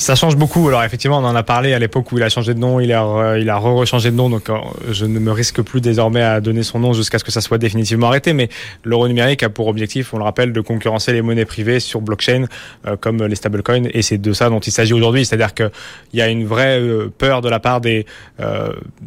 Ça 0.00 0.14
change 0.14 0.34
beaucoup. 0.34 0.66
Alors 0.66 0.82
effectivement, 0.82 1.18
on 1.18 1.24
en 1.26 1.36
a 1.36 1.42
parlé 1.42 1.74
à 1.74 1.78
l'époque 1.78 2.10
où 2.10 2.16
il 2.16 2.22
a 2.22 2.30
changé 2.30 2.54
de 2.54 2.58
nom, 2.58 2.80
il 2.80 2.90
a 2.90 3.36
il 3.36 3.50
a 3.50 3.58
re-rechangé 3.58 4.10
de 4.10 4.16
nom, 4.16 4.30
donc 4.30 4.48
euh, 4.48 4.56
je 4.90 5.04
ne 5.04 5.18
me 5.18 5.30
risque 5.30 5.60
plus 5.60 5.82
désormais 5.82 6.22
à 6.22 6.40
donner 6.40 6.62
son 6.62 6.78
nom 6.78 6.94
jusqu'à 6.94 7.18
ce 7.18 7.24
que 7.24 7.30
ça 7.30 7.42
soit 7.42 7.58
définitivement 7.58 8.06
arrêté. 8.06 8.32
Mais 8.32 8.48
l'euro 8.82 9.08
numérique 9.08 9.42
a 9.42 9.50
pour 9.50 9.66
objectif, 9.66 10.14
on 10.14 10.16
le 10.16 10.24
rappelle, 10.24 10.54
de 10.54 10.60
concurrencer 10.62 11.12
les 11.12 11.20
monnaies 11.20 11.44
privées 11.44 11.80
sur 11.80 12.00
blockchain 12.00 12.46
euh, 12.86 12.96
comme 12.96 13.22
les 13.22 13.34
stablecoins, 13.34 13.90
et 13.92 14.00
c'est 14.00 14.16
de 14.16 14.32
ça 14.32 14.48
dont 14.48 14.60
il 14.60 14.72
s'agit 14.72 14.94
aujourd'hui. 14.94 15.26
C'est-à-dire 15.26 15.52
qu'il 15.52 15.70
y 16.14 16.22
a 16.22 16.28
une 16.28 16.46
vraie 16.46 16.80
euh, 16.80 17.12
peur 17.18 17.42
de 17.42 17.50
la 17.50 17.60
part 17.60 17.82
des 17.82 18.06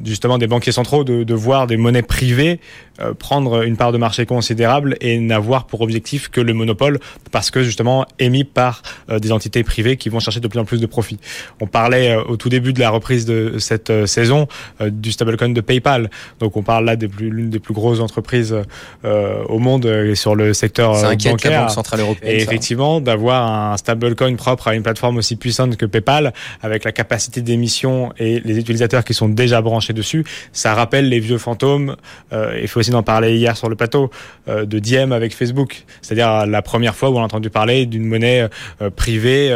justement 0.06 0.38
des 0.38 0.46
banquiers 0.46 0.72
centraux 0.72 1.04
de, 1.04 1.24
de 1.24 1.34
voir 1.34 1.66
des 1.66 1.78
monnaies 1.78 2.04
privées 2.04 2.60
prendre 3.18 3.64
une 3.64 3.76
part 3.76 3.92
de 3.92 3.98
marché 3.98 4.28
considérable 4.28 4.96
et 5.02 5.20
n'avoir 5.20 5.66
pour 5.66 5.82
objectif 5.82 6.30
que 6.30 6.40
le 6.40 6.54
monopole, 6.54 7.00
parce 7.32 7.50
que 7.50 7.64
justement 7.64 8.06
émis 8.20 8.44
par 8.44 8.84
des 9.10 9.32
entités 9.32 9.64
privées 9.64 9.98
qui 9.98 10.10
vont 10.10 10.20
chercher 10.20 10.40
de 10.40 10.48
plus 10.48 10.60
en 10.60 10.66
plus 10.66 10.83
de 10.84 10.88
profit. 10.88 11.18
On 11.62 11.68
parlait 11.68 12.12
euh, 12.12 12.24
au 12.24 12.38
tout 12.38 12.50
début 12.50 12.74
de 12.74 12.80
la 12.80 12.90
reprise 12.90 13.26
de 13.26 13.56
cette 13.58 13.90
euh, 13.90 14.06
saison 14.06 14.48
euh, 14.82 14.90
du 14.90 15.12
stablecoin 15.12 15.50
de 15.50 15.62
PayPal. 15.62 16.10
Donc 16.40 16.58
on 16.58 16.62
parle 16.62 16.86
là 16.86 16.96
de 16.96 17.10
l'une 17.20 17.50
des 17.50 17.60
plus 17.60 17.74
grosses 17.74 18.00
entreprises 18.00 18.56
au 19.04 19.60
monde 19.60 20.14
sur 20.16 20.36
le 20.36 20.54
secteur 20.54 20.94
bancaire. 20.94 21.52
La 21.52 21.60
Banque 21.62 21.70
centrale 21.72 22.02
européenne. 22.02 22.32
Et 22.32 22.42
effectivement, 22.42 23.00
d'avoir 23.00 23.72
un 23.72 23.78
stablecoin 23.78 24.36
propre 24.36 24.68
à 24.68 24.76
une 24.76 24.84
plateforme 24.84 25.18
aussi 25.18 25.36
puissante 25.36 25.78
que 25.78 25.86
PayPal, 25.86 26.34
avec 26.62 26.84
la 26.84 26.92
capacité 26.92 27.42
d'émission 27.42 28.12
et 28.18 28.42
les 28.42 28.58
utilisateurs 28.58 29.04
qui 29.04 29.14
sont 29.14 29.30
déjà 29.30 29.62
branchés 29.62 29.94
dessus, 29.94 30.26
ça 30.52 30.74
rappelle 30.74 31.10
les 31.10 31.20
vieux 31.20 31.38
fantômes. 31.38 31.96
il 32.32 32.68
faut 32.68 32.80
aussi 32.80 32.94
en 32.94 33.04
parler 33.04 33.38
hier 33.38 33.56
sur 33.56 33.70
le 33.70 33.76
plateau 33.76 34.10
de 34.48 34.80
Diem 34.80 35.12
avec 35.12 35.34
Facebook, 35.34 35.84
c'est-à-dire 36.02 36.46
la 36.46 36.62
première 36.62 36.96
fois 36.96 37.10
où 37.10 37.18
on 37.18 37.22
a 37.22 37.26
entendu 37.26 37.50
parler 37.50 37.86
d'une 37.86 38.06
monnaie 38.06 38.48
privée 38.96 39.54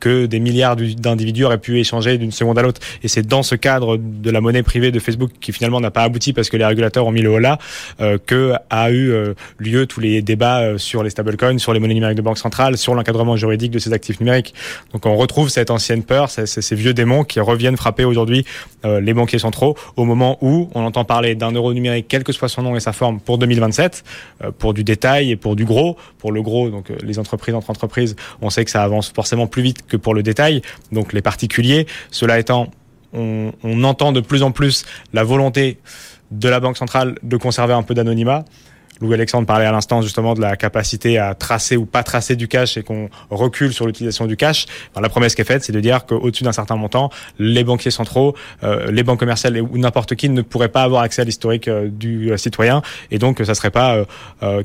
que 0.00 0.26
des 0.26 0.40
milliards 0.40 0.61
d'individus 0.74 1.44
auraient 1.44 1.58
pu 1.58 1.78
échanger 1.78 2.18
d'une 2.18 2.32
seconde 2.32 2.58
à 2.58 2.62
l'autre. 2.62 2.80
Et 3.02 3.08
c'est 3.08 3.26
dans 3.26 3.42
ce 3.42 3.54
cadre 3.54 3.96
de 3.96 4.30
la 4.30 4.40
monnaie 4.40 4.62
privée 4.62 4.90
de 4.90 4.98
Facebook 4.98 5.30
qui 5.40 5.52
finalement 5.52 5.80
n'a 5.80 5.90
pas 5.90 6.02
abouti 6.02 6.32
parce 6.32 6.48
que 6.48 6.56
les 6.56 6.64
régulateurs 6.64 7.06
ont 7.06 7.12
mis 7.12 7.22
le 7.22 7.28
holà 7.28 7.58
euh, 8.00 8.18
que 8.24 8.52
a 8.70 8.90
eu 8.90 9.10
euh, 9.10 9.34
lieu 9.58 9.86
tous 9.86 10.00
les 10.00 10.22
débats 10.22 10.60
euh, 10.60 10.78
sur 10.78 11.02
les 11.02 11.10
stablecoins, 11.10 11.58
sur 11.58 11.72
les 11.72 11.80
monnaies 11.80 11.94
numériques 11.94 12.16
de 12.16 12.22
banque 12.22 12.38
centrale, 12.38 12.76
sur 12.76 12.94
l'encadrement 12.94 13.36
juridique 13.36 13.70
de 13.70 13.78
ces 13.78 13.92
actifs 13.92 14.20
numériques. 14.20 14.54
Donc 14.92 15.06
on 15.06 15.16
retrouve 15.16 15.48
cette 15.48 15.70
ancienne 15.70 16.02
peur, 16.02 16.30
ces, 16.30 16.74
vieux 16.74 16.94
démons 16.94 17.24
qui 17.24 17.40
reviennent 17.40 17.76
frapper 17.76 18.04
aujourd'hui 18.04 18.44
euh, 18.84 19.00
les 19.00 19.14
banquiers 19.14 19.38
centraux 19.38 19.76
au 19.96 20.04
moment 20.04 20.38
où 20.40 20.70
on 20.74 20.84
entend 20.84 21.04
parler 21.04 21.34
d'un 21.34 21.52
euro 21.52 21.72
numérique, 21.74 22.06
quel 22.08 22.24
que 22.24 22.32
soit 22.32 22.48
son 22.48 22.62
nom 22.62 22.76
et 22.76 22.80
sa 22.80 22.92
forme, 22.92 23.20
pour 23.20 23.38
2027, 23.38 24.04
pour 24.58 24.74
du 24.74 24.84
détail 24.84 25.30
et 25.30 25.36
pour 25.36 25.56
du 25.56 25.64
gros. 25.64 25.96
Pour 26.18 26.32
le 26.32 26.42
gros, 26.42 26.70
donc 26.70 26.90
les 27.02 27.18
entreprises 27.18 27.54
entre 27.54 27.70
entreprises, 27.70 28.16
on 28.40 28.50
sait 28.50 28.64
que 28.64 28.70
ça 28.70 28.82
avance 28.82 29.12
forcément 29.14 29.46
plus 29.46 29.62
vite 29.62 29.86
que 29.86 29.96
pour 29.96 30.14
le 30.14 30.22
détail 30.22 30.41
donc 30.90 31.12
les 31.12 31.22
particuliers. 31.22 31.86
Cela 32.10 32.38
étant, 32.38 32.70
on, 33.12 33.52
entend 33.84 34.12
de 34.12 34.20
plus 34.20 34.42
en 34.42 34.50
plus 34.50 34.84
la 35.12 35.24
volonté 35.24 35.78
de 36.30 36.48
la 36.48 36.60
Banque 36.60 36.76
centrale 36.76 37.16
de 37.22 37.36
conserver 37.36 37.74
un 37.74 37.82
peu 37.82 37.94
d'anonymat. 37.94 38.44
Louis-Alexandre 39.02 39.46
parlait 39.46 39.66
à 39.66 39.72
l'instant 39.72 40.00
justement 40.00 40.34
de 40.34 40.40
la 40.40 40.56
capacité 40.56 41.18
à 41.18 41.34
tracer 41.34 41.76
ou 41.76 41.84
pas 41.84 42.02
tracer 42.02 42.36
du 42.36 42.46
cash 42.46 42.76
et 42.76 42.82
qu'on 42.82 43.08
recule 43.30 43.72
sur 43.72 43.86
l'utilisation 43.86 44.26
du 44.26 44.36
cash. 44.36 44.66
la 45.00 45.08
promesse 45.08 45.34
qui 45.34 45.42
est 45.42 45.44
faite, 45.44 45.64
c'est 45.64 45.72
de 45.72 45.80
dire 45.80 46.06
qu'au-dessus 46.06 46.44
d'un 46.44 46.52
certain 46.52 46.76
montant, 46.76 47.10
les 47.38 47.64
banquiers 47.64 47.90
centraux, 47.90 48.34
euh, 48.62 48.90
les 48.90 49.02
banques 49.02 49.18
commerciales 49.18 49.60
ou 49.60 49.76
n'importe 49.76 50.14
qui 50.14 50.28
ne 50.28 50.42
pourrait 50.42 50.68
pas 50.68 50.82
avoir 50.82 51.02
accès 51.02 51.22
à 51.22 51.24
l'historique 51.24 51.66
euh, 51.68 51.88
du 51.90 52.30
euh, 52.30 52.36
citoyen 52.36 52.82
et 53.10 53.18
donc 53.18 53.40
ça 53.44 53.54
serait 53.54 53.70
pas 53.70 54.04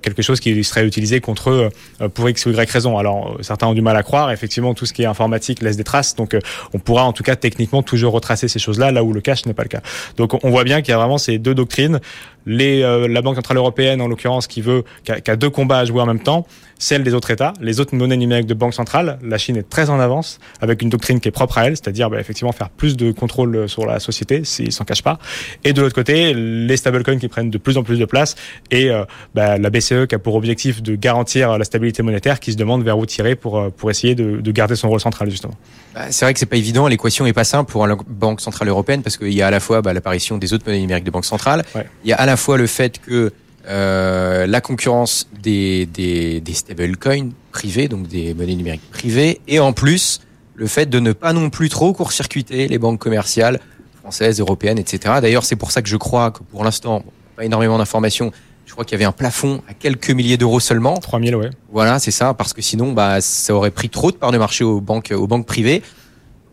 quelque 0.01 0.21
chose 0.21 0.39
qui 0.39 0.63
serait 0.63 0.85
utilisé 0.85 1.19
contre 1.19 1.49
eux 1.49 1.69
pour 2.13 2.29
X 2.29 2.45
ou 2.45 2.51
Y 2.51 2.69
raison. 2.69 2.97
Alors 2.97 3.37
certains 3.41 3.67
ont 3.67 3.73
du 3.73 3.81
mal 3.81 3.95
à 3.97 4.03
croire, 4.03 4.31
effectivement 4.31 4.73
tout 4.73 4.85
ce 4.85 4.93
qui 4.93 5.03
est 5.03 5.05
informatique 5.05 5.61
laisse 5.61 5.77
des 5.77 5.83
traces, 5.83 6.15
donc 6.15 6.37
on 6.73 6.79
pourra 6.79 7.03
en 7.05 7.13
tout 7.13 7.23
cas 7.23 7.35
techniquement 7.35 7.83
toujours 7.83 8.13
retracer 8.13 8.47
ces 8.47 8.59
choses-là 8.59 8.91
là 8.91 9.03
où 9.03 9.13
le 9.13 9.21
cash 9.21 9.45
n'est 9.45 9.53
pas 9.53 9.63
le 9.63 9.69
cas. 9.69 9.81
Donc 10.17 10.43
on 10.43 10.49
voit 10.49 10.63
bien 10.63 10.81
qu'il 10.81 10.91
y 10.91 10.93
a 10.93 10.97
vraiment 10.97 11.17
ces 11.17 11.37
deux 11.37 11.55
doctrines, 11.55 11.99
les, 12.47 12.81
la 12.81 13.21
Banque 13.21 13.35
centrale 13.35 13.57
européenne 13.57 14.01
en 14.01 14.07
l'occurrence 14.07 14.47
qui 14.47 14.61
veut, 14.61 14.83
qui 15.03 15.11
a, 15.11 15.35
deux 15.35 15.49
combats 15.49 15.79
à 15.79 15.85
jouer 15.85 16.01
en 16.01 16.05
même 16.07 16.21
temps, 16.21 16.47
celle 16.79 17.03
des 17.03 17.13
autres 17.13 17.31
États, 17.31 17.53
les 17.61 17.79
autres 17.79 17.95
monnaies 17.95 18.17
numériques 18.17 18.47
de 18.47 18.53
banque 18.53 18.73
centrale. 18.73 19.19
La 19.23 19.37
Chine 19.37 19.57
est 19.57 19.69
très 19.69 19.89
en 19.89 19.99
avance 19.99 20.39
avec 20.61 20.81
une 20.81 20.89
doctrine 20.89 21.19
qui 21.19 21.27
est 21.27 21.31
propre 21.31 21.57
à 21.57 21.67
elle, 21.67 21.75
c'est-à-dire 21.77 22.09
bah, 22.09 22.19
effectivement 22.19 22.51
faire 22.51 22.69
plus 22.69 22.97
de 22.97 23.11
contrôle 23.11 23.67
sur 23.67 23.85
la 23.85 23.99
société, 23.99 24.43
s'ils 24.43 24.71
s'en 24.71 24.83
cachent 24.83 25.03
pas. 25.03 25.19
Et 25.63 25.73
de 25.73 25.81
l'autre 25.81 25.95
côté, 25.95 26.33
les 26.33 26.77
stablecoins 26.77 27.19
qui 27.19 27.27
prennent 27.27 27.49
de 27.49 27.57
plus 27.57 27.77
en 27.77 27.83
plus 27.83 27.97
de 27.97 28.05
place 28.05 28.35
et 28.71 28.89
euh, 28.89 29.05
bah, 29.35 29.57
la 29.57 29.69
BCE 29.69 30.07
qui 30.07 30.15
a 30.15 30.19
pour 30.19 30.35
objectif 30.35 30.81
de 30.81 30.95
garantir 30.95 31.57
la 31.57 31.63
stabilité 31.63 32.03
monétaire, 32.03 32.39
qui 32.39 32.51
se 32.51 32.57
demande 32.57 32.83
vers 32.83 32.97
où 32.97 33.05
tirer 33.05 33.35
pour 33.35 33.57
euh, 33.57 33.69
pour 33.69 33.89
essayer 33.89 34.15
de, 34.15 34.41
de 34.41 34.51
garder 34.51 34.75
son 34.75 34.89
rôle 34.89 34.99
central 34.99 35.29
justement. 35.29 35.53
Bah, 35.93 36.05
c'est 36.09 36.25
vrai 36.25 36.33
que 36.33 36.39
c'est 36.39 36.45
pas 36.45 36.57
évident, 36.57 36.87
l'équation 36.87 37.25
est 37.25 37.33
pas 37.33 37.43
simple 37.43 37.71
pour 37.71 37.85
la 37.87 37.95
banque 38.07 38.41
centrale 38.41 38.67
européenne 38.67 39.01
parce 39.01 39.17
qu'il 39.17 39.33
y 39.33 39.41
a 39.41 39.47
à 39.47 39.51
la 39.51 39.59
fois 39.59 39.81
bah, 39.81 39.93
l'apparition 39.93 40.37
des 40.37 40.53
autres 40.53 40.65
monnaies 40.65 40.79
numériques 40.79 41.05
de 41.05 41.11
banque 41.11 41.25
centrale, 41.25 41.63
il 42.03 42.09
y 42.09 42.13
a 42.13 42.17
à 42.17 42.25
la 42.25 42.37
fois 42.37 42.57
le 42.57 42.67
fait 42.67 42.99
que 42.99 43.31
euh, 43.67 44.47
la 44.47 44.61
concurrence 44.61 45.27
des, 45.41 45.85
des, 45.85 46.39
des 46.39 46.53
stablecoins 46.53 47.31
privés, 47.51 47.87
donc 47.87 48.07
des 48.07 48.33
monnaies 48.33 48.55
numériques 48.55 48.89
privées, 48.91 49.41
et 49.47 49.59
en 49.59 49.73
plus 49.73 50.21
le 50.55 50.67
fait 50.67 50.87
de 50.87 50.99
ne 50.99 51.11
pas 51.11 51.33
non 51.33 51.49
plus 51.49 51.69
trop 51.69 51.93
court-circuiter 51.93 52.67
les 52.67 52.77
banques 52.79 52.99
commerciales 52.99 53.59
françaises, 54.01 54.39
européennes, 54.39 54.79
etc. 54.79 55.15
D'ailleurs, 55.21 55.45
c'est 55.45 55.55
pour 55.55 55.71
ça 55.71 55.81
que 55.81 55.89
je 55.89 55.97
crois 55.97 56.31
que 56.31 56.39
pour 56.43 56.63
l'instant, 56.63 57.03
pas 57.35 57.45
énormément 57.45 57.77
d'informations. 57.77 58.31
Je 58.65 58.71
crois 58.71 58.83
qu'il 58.83 58.93
y 58.93 58.95
avait 58.95 59.05
un 59.05 59.11
plafond 59.11 59.61
à 59.69 59.73
quelques 59.73 60.09
milliers 60.09 60.37
d'euros 60.37 60.59
seulement. 60.59 60.97
3000, 60.97 61.35
ouais. 61.35 61.49
Voilà, 61.71 61.99
c'est 61.99 62.11
ça, 62.11 62.33
parce 62.33 62.53
que 62.53 62.61
sinon, 62.61 62.91
bah, 62.91 63.21
ça 63.21 63.53
aurait 63.53 63.71
pris 63.71 63.89
trop 63.89 64.11
de 64.11 64.17
parts 64.17 64.31
de 64.31 64.37
marché 64.37 64.63
aux 64.63 64.81
banques, 64.81 65.13
aux 65.15 65.27
banques 65.27 65.45
privées. 65.45 65.83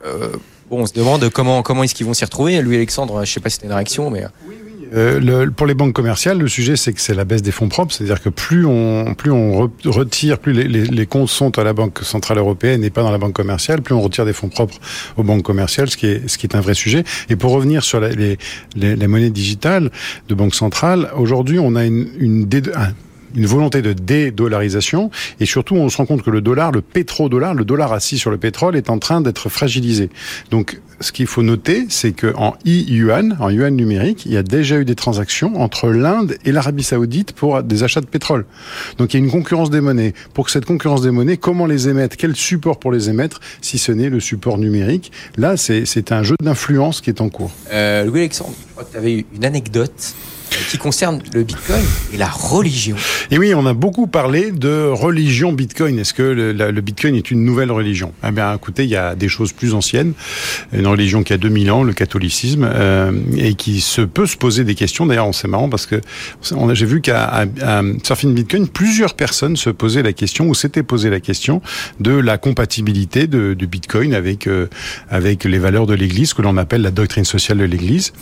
Euh, 0.04 0.36
bon, 0.68 0.82
on 0.82 0.86
se 0.86 0.92
demande 0.92 1.28
comment, 1.30 1.62
comment 1.62 1.82
est-ce 1.82 1.94
qu'ils 1.94 2.06
vont 2.06 2.14
s'y 2.14 2.24
retrouver. 2.24 2.60
Louis 2.60 2.76
Alexandre, 2.76 3.24
je 3.24 3.32
sais 3.32 3.40
pas 3.40 3.48
si 3.48 3.54
c'était 3.54 3.66
une 3.66 3.72
réaction, 3.72 4.10
mais. 4.10 4.24
Euh, 4.94 5.50
pour 5.50 5.66
les 5.66 5.74
banques 5.74 5.94
commerciales, 5.94 6.38
le 6.38 6.48
sujet 6.48 6.76
c'est 6.76 6.92
que 6.92 7.00
c'est 7.00 7.14
la 7.14 7.24
baisse 7.24 7.42
des 7.42 7.52
fonds 7.52 7.68
propres, 7.68 7.92
c'est-à-dire 7.92 8.22
que 8.22 8.28
plus 8.28 8.66
on 8.66 9.14
retire, 9.84 10.38
plus 10.38 10.52
les, 10.52 11.06
comptes 11.06 11.28
sont 11.28 11.58
à 11.58 11.64
la 11.64 11.72
Banque 11.72 12.00
centrale 12.02 12.38
européenne 12.38 12.84
et 12.84 12.90
pas 12.90 13.02
dans 13.02 13.10
la 13.10 13.18
banque 13.18 13.34
commerciale, 13.34 13.82
plus 13.82 13.94
on 13.94 14.00
retire 14.00 14.24
des 14.24 14.32
fonds 14.32 14.48
propres 14.48 14.76
aux 15.16 15.22
banques 15.22 15.42
commerciales, 15.42 15.90
ce 15.90 15.96
qui 15.96 16.06
est 16.06 16.54
un 16.54 16.60
vrai 16.60 16.74
sujet. 16.74 17.04
Et 17.28 17.36
pour 17.36 17.52
revenir 17.52 17.84
sur 17.84 18.00
la, 18.00 18.10
les, 18.10 19.06
monnaies 19.06 19.30
digitales 19.30 19.90
de 20.28 20.34
banque 20.34 20.54
centrale, 20.54 21.10
aujourd'hui 21.16 21.58
on 21.58 21.76
a 21.76 21.84
une, 21.84 22.44
une 23.34 23.46
volonté 23.46 23.82
de 23.82 23.92
dédollarisation 23.92 25.10
et 25.40 25.46
surtout 25.46 25.74
on 25.74 25.88
se 25.88 25.96
rend 25.96 26.06
compte 26.06 26.22
que 26.22 26.30
le 26.30 26.40
dollar, 26.40 26.72
le 26.72 26.80
pétrodollar, 26.80 27.54
le 27.54 27.64
dollar 27.64 27.92
assis 27.92 28.18
sur 28.18 28.30
le 28.30 28.38
pétrole 28.38 28.76
est 28.76 28.90
en 28.90 28.98
train 28.98 29.20
d'être 29.20 29.48
fragilisé. 29.48 30.10
Donc 30.50 30.80
ce 31.00 31.12
qu'il 31.12 31.26
faut 31.26 31.42
noter, 31.42 31.86
c'est 31.88 32.12
qu'en 32.12 32.54
e-yuan, 32.66 33.36
en 33.40 33.50
yuan 33.50 33.74
numérique, 33.74 34.26
il 34.26 34.32
y 34.32 34.36
a 34.36 34.42
déjà 34.42 34.78
eu 34.78 34.84
des 34.84 34.94
transactions 34.94 35.60
entre 35.60 35.88
l'Inde 35.88 36.36
et 36.44 36.52
l'Arabie 36.52 36.84
Saoudite 36.84 37.32
pour 37.32 37.62
des 37.62 37.82
achats 37.82 38.00
de 38.00 38.06
pétrole. 38.06 38.44
Donc 38.98 39.12
il 39.12 39.20
y 39.20 39.22
a 39.22 39.24
une 39.24 39.30
concurrence 39.30 39.70
des 39.70 39.80
monnaies. 39.80 40.14
Pour 40.32 40.46
que 40.46 40.50
cette 40.50 40.64
concurrence 40.64 41.02
des 41.02 41.10
monnaies, 41.10 41.36
comment 41.36 41.66
les 41.66 41.88
émettre? 41.88 42.16
Quel 42.16 42.36
support 42.36 42.78
pour 42.78 42.92
les 42.92 43.10
émettre 43.10 43.40
si 43.60 43.78
ce 43.78 43.92
n'est 43.92 44.08
le 44.08 44.20
support 44.20 44.58
numérique? 44.58 45.12
Là, 45.36 45.56
c'est 45.56 46.12
un 46.12 46.22
jeu 46.22 46.36
d'influence 46.42 47.00
qui 47.00 47.10
est 47.10 47.20
en 47.20 47.28
cours. 47.28 47.52
Euh, 47.72 48.04
Louis 48.04 48.20
Alexandre, 48.20 48.54
je 48.68 48.72
crois 48.72 48.84
que 48.84 48.92
tu 48.92 48.96
avais 48.96 49.24
une 49.34 49.44
anecdote 49.44 50.14
qui 50.68 50.78
concerne 50.78 51.20
le 51.32 51.42
Bitcoin 51.42 51.84
et 52.12 52.16
la 52.16 52.28
religion. 52.28 52.96
Et 53.30 53.38
oui, 53.38 53.54
on 53.54 53.66
a 53.66 53.74
beaucoup 53.74 54.06
parlé 54.06 54.50
de 54.50 54.88
religion 54.88 55.52
Bitcoin. 55.52 55.98
Est-ce 55.98 56.14
que 56.14 56.22
le, 56.22 56.80
Bitcoin 56.80 57.14
est 57.14 57.30
une 57.30 57.44
nouvelle 57.44 57.72
religion? 57.72 58.12
Eh 58.26 58.30
bien, 58.30 58.54
écoutez, 58.54 58.84
il 58.84 58.90
y 58.90 58.96
a 58.96 59.14
des 59.14 59.28
choses 59.28 59.52
plus 59.52 59.74
anciennes. 59.74 60.12
Une 60.72 60.86
religion 60.86 61.22
qui 61.22 61.32
a 61.32 61.38
2000 61.38 61.70
ans, 61.70 61.82
le 61.82 61.92
catholicisme, 61.92 62.68
euh, 62.72 63.12
et 63.36 63.54
qui 63.54 63.80
se 63.80 64.02
peut 64.02 64.26
se 64.26 64.36
poser 64.36 64.64
des 64.64 64.74
questions. 64.74 65.06
D'ailleurs, 65.06 65.34
c'est 65.34 65.48
marrant 65.48 65.68
parce 65.68 65.86
que 65.86 66.00
j'ai 66.72 66.86
vu 66.86 67.00
qu'à 67.00 67.46
Surfing 68.02 68.34
Bitcoin, 68.34 68.68
plusieurs 68.68 69.14
personnes 69.14 69.56
se 69.56 69.70
posaient 69.70 70.02
la 70.02 70.12
question 70.12 70.46
ou 70.48 70.54
s'étaient 70.54 70.82
posé 70.82 71.10
la 71.10 71.20
question 71.20 71.62
de 72.00 72.12
la 72.12 72.38
compatibilité 72.38 73.26
du 73.26 73.66
Bitcoin 73.66 74.14
avec 74.14 74.46
euh, 74.46 74.68
avec 75.10 75.44
les 75.44 75.58
valeurs 75.58 75.86
de 75.86 75.94
l'Église, 75.94 76.34
que 76.34 76.42
l'on 76.42 76.56
appelle 76.56 76.82
la 76.82 76.90
doctrine 76.90 77.24
sociale 77.24 77.58
de 77.58 77.64
l'Église. 77.64 78.12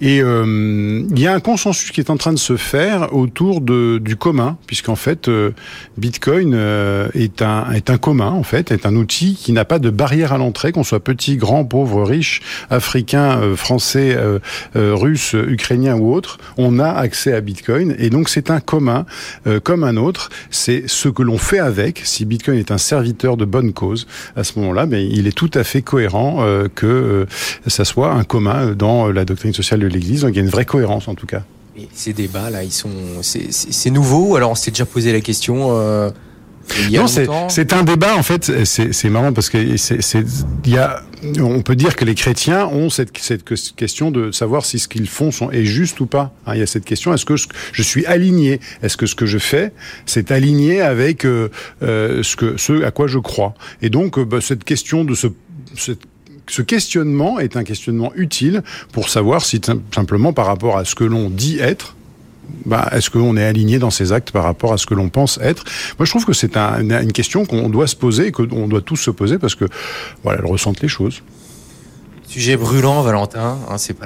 Et 0.00 0.20
euh, 0.22 1.04
il 1.10 1.18
y 1.18 1.26
a 1.26 1.34
un 1.34 1.40
consensus 1.40 1.81
qui 1.90 2.00
est 2.00 2.10
en 2.10 2.16
train 2.16 2.32
de 2.32 2.38
se 2.38 2.56
faire 2.56 3.14
autour 3.14 3.60
de, 3.60 3.98
du 3.98 4.16
commun, 4.16 4.56
puisqu'en 4.66 4.96
fait, 4.96 5.28
euh, 5.28 5.50
Bitcoin 5.96 6.52
euh, 6.54 7.08
est, 7.14 7.42
un, 7.42 7.70
est 7.72 7.90
un 7.90 7.98
commun, 7.98 8.30
en 8.30 8.42
fait, 8.42 8.70
est 8.70 8.86
un 8.86 8.94
outil 8.94 9.34
qui 9.34 9.52
n'a 9.52 9.64
pas 9.64 9.78
de 9.78 9.90
barrière 9.90 10.32
à 10.32 10.38
l'entrée, 10.38 10.72
qu'on 10.72 10.84
soit 10.84 11.00
petit, 11.00 11.36
grand, 11.36 11.64
pauvre, 11.64 12.04
riche, 12.04 12.42
africain, 12.70 13.40
euh, 13.40 13.56
français, 13.56 14.16
russe, 14.74 15.34
ukrainien 15.34 15.96
ou 15.96 16.12
autre, 16.12 16.38
on 16.56 16.78
a 16.78 16.88
accès 16.88 17.32
à 17.32 17.40
Bitcoin, 17.40 17.94
et 17.98 18.10
donc 18.10 18.28
c'est 18.28 18.50
un 18.50 18.60
commun 18.60 19.06
comme 19.62 19.84
un 19.84 19.96
autre. 19.96 20.30
C'est 20.50 20.84
ce 20.86 21.08
que 21.08 21.22
l'on 21.22 21.38
fait 21.38 21.58
avec. 21.58 22.02
Si 22.04 22.24
Bitcoin 22.24 22.58
est 22.58 22.70
un 22.70 22.78
serviteur 22.78 23.36
de 23.36 23.44
bonne 23.44 23.72
cause, 23.72 24.06
à 24.36 24.44
ce 24.44 24.58
moment-là, 24.58 24.86
mais 24.86 25.06
il 25.06 25.26
est 25.26 25.36
tout 25.36 25.50
à 25.54 25.64
fait 25.64 25.82
cohérent 25.82 26.44
que 26.74 27.26
ça 27.66 27.84
soit 27.84 28.12
un 28.12 28.24
commun 28.24 28.72
dans 28.72 29.08
la 29.08 29.24
doctrine 29.24 29.52
sociale 29.52 29.80
de 29.80 29.86
l'Église. 29.86 30.22
Donc 30.22 30.32
il 30.32 30.36
y 30.36 30.40
a 30.40 30.42
une 30.44 30.50
vraie 30.50 30.66
cohérence 30.66 31.08
en 31.08 31.14
tout 31.14 31.26
cas. 31.26 31.42
Et 31.76 31.88
ces 31.94 32.12
débats 32.12 32.50
là, 32.50 32.64
ils 32.64 32.72
sont, 32.72 32.90
c'est 33.22 33.90
nouveau. 33.90 34.36
Alors 34.36 34.50
on 34.50 34.54
s'est 34.54 34.70
déjà 34.70 34.86
posé 34.86 35.12
la 35.12 35.20
question. 35.20 35.68
Euh, 35.70 36.10
non, 36.92 37.06
c'est 37.48 37.72
un 37.72 37.82
débat 37.82 38.16
en 38.16 38.22
fait. 38.22 38.64
C'est 38.64 39.08
marrant 39.08 39.32
parce 39.32 39.50
que 39.50 39.76
c'est 39.76 40.24
il 40.64 40.72
y 40.72 40.78
a 40.78 41.02
on 41.40 41.62
peut 41.62 41.76
dire 41.76 41.94
que 41.94 42.04
les 42.04 42.14
chrétiens 42.14 42.66
ont 42.66 42.90
cette, 42.90 43.16
cette 43.16 43.44
question 43.76 44.10
de 44.10 44.32
savoir 44.32 44.64
si 44.64 44.78
ce 44.78 44.88
qu'ils 44.88 45.08
font 45.08 45.30
sont, 45.30 45.50
est 45.50 45.64
juste 45.64 46.00
ou 46.00 46.06
pas. 46.06 46.34
Hein, 46.46 46.54
il 46.54 46.60
y 46.60 46.62
a 46.62 46.66
cette 46.66 46.84
question 46.84 47.14
est-ce 47.14 47.24
que 47.24 47.36
je, 47.36 47.82
suis 47.82 48.04
aligné? 48.06 48.60
Est-ce 48.82 48.96
que 48.96 49.06
ce 49.06 49.14
que 49.14 49.26
je 49.26 49.38
fais 49.38 49.72
c'est 50.06 50.30
aligné 50.30 50.80
avec 50.80 51.24
euh, 51.24 51.48
euh, 51.82 52.22
ce 52.22 52.36
que 52.36 52.56
ce 52.56 52.84
à 52.84 52.90
quoi 52.90 53.06
je 53.06 53.18
crois? 53.18 53.54
Et 53.82 53.90
donc 53.90 54.18
bah, 54.20 54.40
cette 54.40 54.64
question 54.64 55.04
de 55.04 55.14
ce 55.14 55.28
ce 56.52 56.60
questionnement 56.60 57.38
est 57.40 57.56
un 57.56 57.64
questionnement 57.64 58.12
utile 58.14 58.62
pour 58.92 59.08
savoir 59.08 59.42
si 59.42 59.58
simplement 59.94 60.34
par 60.34 60.44
rapport 60.44 60.76
à 60.76 60.84
ce 60.84 60.94
que 60.94 61.04
l'on 61.04 61.30
dit 61.30 61.58
être, 61.58 61.96
bah, 62.66 62.90
est-ce 62.92 63.08
qu'on 63.08 63.38
est 63.38 63.44
aligné 63.44 63.78
dans 63.78 63.88
ses 63.88 64.12
actes 64.12 64.32
par 64.32 64.44
rapport 64.44 64.74
à 64.74 64.76
ce 64.76 64.84
que 64.84 64.92
l'on 64.92 65.08
pense 65.08 65.38
être? 65.40 65.64
Moi, 65.98 66.04
je 66.04 66.10
trouve 66.10 66.26
que 66.26 66.34
c'est 66.34 66.54
une 66.58 67.12
question 67.12 67.46
qu'on 67.46 67.70
doit 67.70 67.86
se 67.86 67.96
poser 67.96 68.26
et 68.26 68.32
qu'on 68.32 68.68
doit 68.68 68.82
tous 68.82 68.96
se 68.96 69.10
poser 69.10 69.38
parce 69.38 69.54
que 69.54 69.64
voilà, 70.24 70.40
elles 70.40 70.46
ressentent 70.46 70.82
les 70.82 70.88
choses. 70.88 71.22
Sujet 72.28 72.58
brûlant, 72.58 73.00
Valentin. 73.00 73.56
Hein, 73.70 73.78
c'est 73.78 73.94
pas 73.94 74.04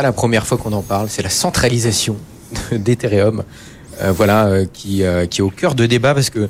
la, 0.00 0.12
première 0.12 0.46
fois 0.46 0.58
qu'on 0.58 0.72
en 0.72 0.82
parle. 0.82 1.08
C'est 1.08 1.22
la 1.22 1.28
centralisation 1.28 2.16
d'Ethereum, 2.70 3.42
euh, 4.00 4.12
voilà, 4.12 4.46
euh, 4.46 4.64
qui, 4.72 5.02
euh, 5.02 5.26
qui 5.26 5.40
est 5.40 5.44
au 5.44 5.50
cœur 5.50 5.74
de 5.74 5.86
débat 5.86 6.14
parce 6.14 6.30
que 6.30 6.48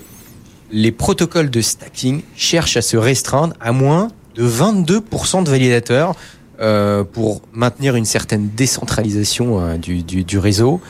les 0.71 0.93
protocoles 0.93 1.49
de 1.49 1.63
stacking 1.63 2.21
cherchent 2.37 2.77
à 2.77 2.83
se 2.83 2.99
restreindre 2.99 3.55
à 3.59 3.73
moins 3.73 4.11
de 4.35 4.49
22% 4.49 5.45
de 5.45 5.51
validateurs 5.51 6.15
pour 7.13 7.41
maintenir 7.53 7.97
une 7.97 8.05
certaine 8.05 8.51
décentralisation 8.51 9.79
du, 9.79 10.03
du, 10.03 10.25
du 10.25 10.39
réseau. 10.39 10.81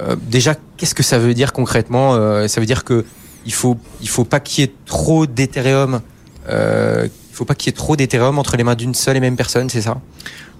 Euh, 0.00 0.16
déjà, 0.20 0.54
qu'est-ce 0.76 0.94
que 0.94 1.02
ça 1.02 1.18
veut 1.18 1.34
dire 1.34 1.52
concrètement 1.52 2.14
euh, 2.14 2.46
Ça 2.48 2.60
veut 2.60 2.66
dire 2.66 2.84
que 2.84 3.04
il 3.46 3.52
faut 3.52 3.78
il 4.00 4.08
faut 4.08 4.24
pas 4.24 4.40
qu'il 4.40 4.64
y 4.64 4.66
ait 4.66 4.72
trop 4.86 5.26
d'Ethereum. 5.26 6.00
Euh, 6.48 7.08
il 7.30 7.34
faut 7.34 7.44
pas 7.44 7.54
qu'il 7.54 7.70
y 7.70 7.74
ait 7.74 7.76
trop 7.76 7.96
d'Ethereum 7.96 8.38
entre 8.38 8.56
les 8.56 8.64
mains 8.64 8.74
d'une 8.74 8.94
seule 8.94 9.16
et 9.16 9.20
même 9.20 9.36
personne, 9.36 9.68
c'est 9.70 9.82
ça? 9.82 10.00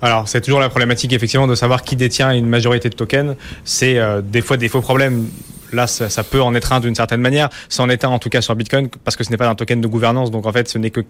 Alors, 0.01 0.29
c'est 0.29 0.41
toujours 0.41 0.61
la 0.61 0.69
problématique, 0.69 1.13
effectivement, 1.13 1.49
de 1.49 1.57
savoir 1.57 1.83
qui 1.83 1.97
détient 1.97 2.31
une 2.31 2.47
majorité 2.47 2.89
de 2.89 2.95
tokens. 2.95 3.35
C'est 3.65 3.99
des 4.23 4.43
fois 4.43 4.57
des 4.57 4.69
faux 4.69 4.81
problèmes 4.81 5.27
là, 5.73 5.89
ça, 5.89 6.23
peut 6.23 6.41
en 6.41 6.55
être 6.55 6.73
un 6.73 6.79
d'une 6.79 6.95
certaine 6.95 7.21
manière. 7.21 7.49
Ça 7.69 7.83
en 7.83 7.89
est 7.89 8.05
un 8.05 8.11
en 8.11 8.21
tout 8.21 8.29
cas 8.29 8.41
sur 8.41 8.55
Bitcoin 8.55 8.89
parce 9.03 9.17
que 9.17 9.25
ce 9.25 9.31
n'est 9.31 9.37
pas 9.37 9.49
un 9.49 9.57
token 9.57 9.81
de 9.81 9.89
gouvernance. 9.89 10.31
Donc 10.31 10.47
en 10.47 10.53
fait, 10.53 10.69
ce 10.69 10.79
n'est 10.79 10.91
que 10.91 11.01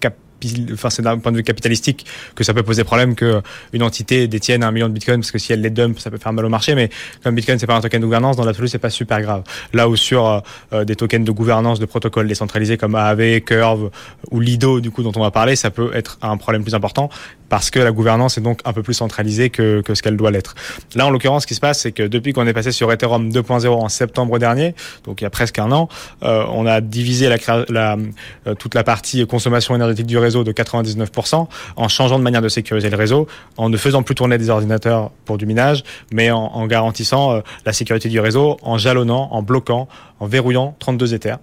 enfin 0.73 0.91
c'est 0.91 1.03
d'un 1.03 1.19
point 1.19 1.33
de 1.33 1.37
vue 1.37 1.43
capitalistique 1.43 2.07
que 2.35 2.45
ça 2.45 2.55
peut 2.55 2.63
poser 2.63 2.85
problème 2.85 3.15
que 3.15 3.43
une 3.73 3.83
entité 3.83 4.29
détienne 4.29 4.63
un 4.63 4.71
million 4.71 4.89
de 4.89 4.93
Bitcoin 4.93 5.21
parce 5.21 5.31
que 5.31 5.39
si 5.39 5.53
elle 5.53 5.61
les 5.61 5.71
dump, 5.71 5.99
ça 5.99 6.11
peut 6.11 6.19
faire 6.19 6.33
mal 6.33 6.45
au 6.45 6.49
marché. 6.49 6.75
Mais 6.75 6.91
comme 7.23 7.35
Bitcoin 7.35 7.59
c'est 7.59 7.67
pas 7.67 7.77
un 7.77 7.81
token 7.81 8.01
de 8.01 8.07
gouvernance, 8.07 8.37
dans 8.37 8.45
l'absolu 8.45 8.69
c'est 8.69 8.79
pas 8.79 8.91
super 8.91 9.21
grave. 9.21 9.43
Là 9.73 9.89
où 9.89 9.97
sur 9.97 10.27
euh, 10.27 10.41
euh, 10.73 10.85
des 10.85 10.97
tokens 10.97 11.25
de 11.25 11.33
gouvernance 11.33 11.79
de 11.81 11.87
protocoles 11.87 12.29
décentralisés 12.29 12.77
comme 12.77 12.95
Aave, 12.95 13.41
Curve 13.41 13.91
ou 14.31 14.41
Lido 14.41 14.81
du 14.81 14.91
coup 14.91 15.03
dont 15.03 15.13
on 15.17 15.21
va 15.21 15.31
parler, 15.31 15.57
ça 15.57 15.71
peut 15.71 15.91
être 15.95 16.19
un 16.23 16.37
problème 16.37 16.63
plus 16.63 16.75
important 16.75 17.11
parce 17.49 17.71
que 17.71 17.79
la 17.79 17.93
gouvernance 17.93 18.37
est 18.37 18.43
donc 18.43 18.61
un 18.65 18.73
peu 18.73 18.83
plus 18.83 18.95
centralisée 18.95 19.49
que, 19.49 19.81
que 19.81 19.95
ce 19.95 20.03
qu'elle 20.03 20.17
doit 20.17 20.31
l'être. 20.31 20.55
Là 20.95 21.07
en 21.07 21.11
l'occurrence, 21.11 21.43
ce 21.43 21.47
qui 21.47 21.55
se 21.55 21.61
passe, 21.61 21.81
c'est 21.81 21.93
que 21.93 22.03
depuis 22.03 22.33
qu'on 22.33 22.47
est 22.47 22.53
passé 22.53 22.73
sur 22.73 22.93
Ethereum 22.93 23.31
2.0 23.31 23.69
en 23.69 23.89
septembre 23.89 24.39
dernier 24.39 24.75
donc 25.05 25.21
il 25.21 25.25
y 25.25 25.27
a 25.27 25.31
presque 25.31 25.59
un 25.59 25.73
an, 25.73 25.89
euh, 26.23 26.45
on 26.51 26.67
a 26.67 26.81
divisé 26.81 27.29
la, 27.29 27.97
euh, 28.47 28.55
toute 28.55 28.75
la 28.75 28.85
partie 28.85 29.27
consommation 29.27 29.75
énergétique 29.75 30.07
du 30.07 30.19
réseau 30.19 30.28
de 30.31 30.53
99% 30.53 31.47
en 31.77 31.89
changeant 31.89 32.19
de 32.19 32.25
manière 32.25 32.43
de 32.43 32.49
sécuriser 32.49 32.91
le 32.91 32.97
réseau, 32.97 33.27
en 33.57 33.69
ne 33.69 33.77
faisant 33.77 34.03
plus 34.03 34.15
tourner 34.15 34.39
des 34.39 34.51
ordinateurs 34.51 35.11
pour 35.25 35.39
du 35.39 35.47
minage, 35.47 35.83
mais 36.13 36.31
en, 36.31 36.67
garantissant 36.67 37.33
euh, 37.33 37.41
la 37.65 37.73
sécurité 37.73 38.09
du 38.09 38.21
réseau, 38.21 38.59
en 38.63 38.79
jalonnant, 38.79 39.29
en 39.33 39.43
bloquant, 39.43 39.89
en 40.21 40.27
verrouillant 40.27 40.75
32 40.79 41.15
Ethers 41.15 41.39